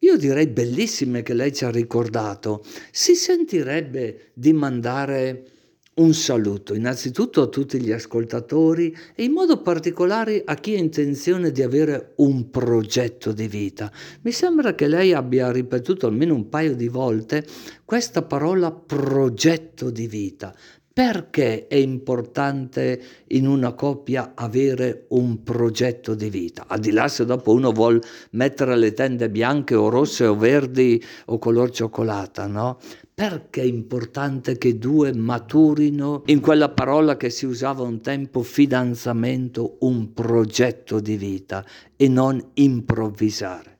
io 0.00 0.16
direi 0.16 0.46
bellissime 0.46 1.22
che 1.22 1.34
lei 1.34 1.52
ci 1.52 1.64
ha 1.64 1.70
ricordato. 1.70 2.64
Si 2.90 3.14
sentirebbe 3.14 4.30
di 4.34 4.52
mandare 4.52 5.50
un 5.96 6.12
saluto 6.12 6.74
innanzitutto 6.74 7.40
a 7.40 7.46
tutti 7.46 7.80
gli 7.80 7.90
ascoltatori 7.90 8.94
e 9.14 9.24
in 9.24 9.32
modo 9.32 9.62
particolare 9.62 10.42
a 10.44 10.54
chi 10.56 10.74
ha 10.74 10.78
intenzione 10.78 11.50
di 11.52 11.62
avere 11.62 12.12
un 12.16 12.50
progetto 12.50 13.32
di 13.32 13.48
vita. 13.48 13.90
Mi 14.20 14.32
sembra 14.32 14.74
che 14.74 14.88
lei 14.88 15.14
abbia 15.14 15.50
ripetuto 15.50 16.06
almeno 16.06 16.34
un 16.34 16.50
paio 16.50 16.74
di 16.74 16.88
volte 16.88 17.46
questa 17.84 18.22
parola 18.22 18.70
progetto 18.72 19.90
di 19.90 20.06
vita. 20.06 20.54
Perché 20.98 21.66
è 21.66 21.74
importante 21.74 23.02
in 23.26 23.46
una 23.46 23.74
coppia 23.74 24.32
avere 24.34 25.04
un 25.08 25.42
progetto 25.42 26.14
di 26.14 26.30
vita? 26.30 26.64
Al 26.66 26.80
di 26.80 26.90
là 26.90 27.06
se 27.06 27.26
dopo 27.26 27.52
uno 27.52 27.70
vuole 27.70 28.00
mettere 28.30 28.78
le 28.78 28.94
tende 28.94 29.28
bianche 29.28 29.74
o 29.74 29.90
rosse 29.90 30.24
o 30.24 30.34
verdi 30.34 30.98
o 31.26 31.38
color 31.38 31.68
cioccolata, 31.68 32.46
no? 32.46 32.78
Perché 33.12 33.60
è 33.60 33.66
importante 33.66 34.56
che 34.56 34.78
due 34.78 35.12
maturino 35.12 36.22
in 36.24 36.40
quella 36.40 36.70
parola 36.70 37.18
che 37.18 37.28
si 37.28 37.44
usava 37.44 37.82
un 37.82 38.00
tempo, 38.00 38.40
fidanzamento, 38.40 39.76
un 39.80 40.14
progetto 40.14 40.98
di 41.00 41.18
vita 41.18 41.62
e 41.94 42.08
non 42.08 42.42
improvvisare? 42.54 43.75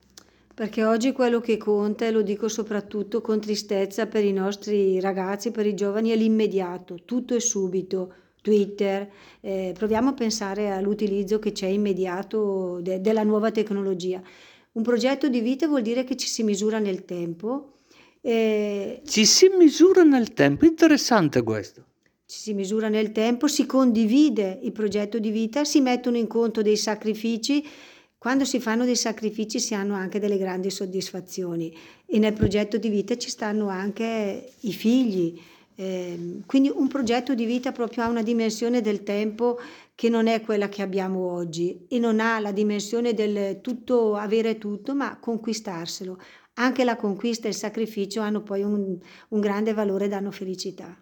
Perché 0.56 0.86
oggi 0.86 1.12
quello 1.12 1.42
che 1.42 1.58
conta, 1.58 2.06
e 2.06 2.10
lo 2.10 2.22
dico 2.22 2.48
soprattutto 2.48 3.20
con 3.20 3.38
tristezza 3.38 4.06
per 4.06 4.24
i 4.24 4.32
nostri 4.32 4.98
ragazzi, 5.00 5.50
per 5.50 5.66
i 5.66 5.74
giovani, 5.74 6.08
è 6.08 6.16
l'immediato, 6.16 7.00
tutto 7.04 7.34
è 7.34 7.40
subito. 7.40 8.14
Twitter, 8.40 9.06
eh, 9.42 9.74
proviamo 9.76 10.08
a 10.08 10.14
pensare 10.14 10.70
all'utilizzo 10.70 11.38
che 11.38 11.52
c'è 11.52 11.66
immediato 11.66 12.78
de- 12.80 13.02
della 13.02 13.22
nuova 13.22 13.50
tecnologia. 13.50 14.22
Un 14.72 14.82
progetto 14.82 15.28
di 15.28 15.40
vita 15.40 15.66
vuol 15.66 15.82
dire 15.82 16.04
che 16.04 16.16
ci 16.16 16.26
si 16.26 16.42
misura 16.42 16.78
nel 16.78 17.04
tempo, 17.04 17.80
eh, 18.22 19.02
ci 19.04 19.26
si 19.26 19.50
misura 19.58 20.04
nel 20.04 20.32
tempo, 20.32 20.64
interessante 20.64 21.42
questo. 21.42 21.84
Ci 22.24 22.38
si 22.38 22.54
misura 22.54 22.88
nel 22.88 23.12
tempo, 23.12 23.46
si 23.46 23.66
condivide 23.66 24.58
il 24.62 24.72
progetto 24.72 25.18
di 25.18 25.30
vita, 25.30 25.64
si 25.64 25.82
mettono 25.82 26.16
in 26.16 26.26
conto 26.26 26.62
dei 26.62 26.78
sacrifici. 26.78 27.62
Quando 28.18 28.44
si 28.44 28.60
fanno 28.60 28.84
dei 28.84 28.96
sacrifici 28.96 29.60
si 29.60 29.74
hanno 29.74 29.94
anche 29.94 30.18
delle 30.18 30.38
grandi 30.38 30.70
soddisfazioni 30.70 31.76
e 32.06 32.18
nel 32.18 32.32
progetto 32.32 32.78
di 32.78 32.88
vita 32.88 33.16
ci 33.16 33.30
stanno 33.30 33.68
anche 33.68 34.52
i 34.60 34.72
figli. 34.72 35.40
Eh, 35.78 36.40
quindi 36.46 36.72
un 36.74 36.88
progetto 36.88 37.34
di 37.34 37.44
vita 37.44 37.70
proprio 37.72 38.04
ha 38.04 38.08
una 38.08 38.22
dimensione 38.22 38.80
del 38.80 39.02
tempo 39.02 39.58
che 39.94 40.08
non 40.08 40.26
è 40.26 40.40
quella 40.40 40.70
che 40.70 40.80
abbiamo 40.80 41.30
oggi 41.30 41.84
e 41.88 41.98
non 41.98 42.18
ha 42.18 42.40
la 42.40 42.52
dimensione 42.52 43.12
del 43.12 43.60
tutto 43.60 44.16
avere 44.16 44.56
tutto, 44.56 44.94
ma 44.94 45.18
conquistarselo 45.18 46.18
anche 46.58 46.84
la 46.84 46.96
conquista 46.96 47.46
e 47.46 47.50
il 47.50 47.56
sacrificio 47.56 48.20
hanno 48.20 48.42
poi 48.42 48.62
un, 48.62 48.98
un 49.28 49.40
grande 49.40 49.72
valore 49.74 50.06
e 50.06 50.08
danno 50.08 50.30
felicità. 50.30 50.96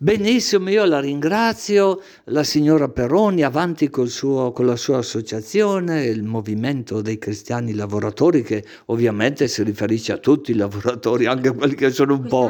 Benissimo, 0.00 0.70
io 0.70 0.84
la 0.84 1.00
ringrazio, 1.00 2.00
la 2.26 2.44
signora 2.44 2.88
Peroni, 2.88 3.42
avanti 3.42 3.90
suo, 4.04 4.52
con 4.52 4.64
la 4.64 4.76
sua 4.76 4.98
associazione, 4.98 6.04
il 6.04 6.22
Movimento 6.22 7.00
dei 7.00 7.18
Cristiani 7.18 7.74
Lavoratori, 7.74 8.42
che 8.42 8.64
ovviamente 8.86 9.48
si 9.48 9.64
riferisce 9.64 10.12
a 10.12 10.18
tutti 10.18 10.52
i 10.52 10.54
lavoratori, 10.54 11.26
anche 11.26 11.52
quelli 11.52 11.74
che 11.74 11.90
sono 11.90 12.14
un 12.14 12.26
po', 12.28 12.48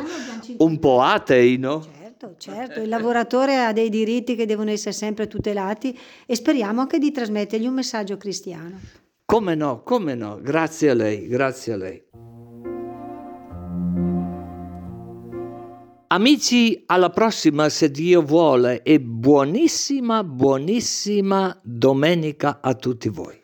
un 0.58 0.78
po' 0.78 1.00
atei, 1.00 1.56
no? 1.56 1.82
Certo, 1.90 2.34
certo, 2.36 2.82
il 2.82 2.88
lavoratore 2.90 3.56
ha 3.64 3.72
dei 3.72 3.88
diritti 3.88 4.34
che 4.34 4.44
devono 4.44 4.70
essere 4.70 4.92
sempre 4.92 5.26
tutelati 5.26 5.98
e 6.26 6.34
speriamo 6.34 6.82
anche 6.82 6.98
di 6.98 7.10
trasmettergli 7.10 7.66
un 7.66 7.72
messaggio 7.72 8.18
cristiano. 8.18 8.78
Come 9.24 9.54
no, 9.54 9.82
come 9.82 10.14
no, 10.14 10.38
grazie 10.38 10.90
a 10.90 10.94
lei, 10.94 11.26
grazie 11.26 11.72
a 11.72 11.76
lei. 11.78 12.07
Amici, 16.10 16.84
alla 16.86 17.10
prossima 17.10 17.68
se 17.68 17.90
Dio 17.90 18.22
vuole 18.22 18.82
e 18.82 18.98
buonissima, 18.98 20.24
buonissima 20.24 21.60
domenica 21.62 22.60
a 22.62 22.74
tutti 22.74 23.10
voi. 23.10 23.36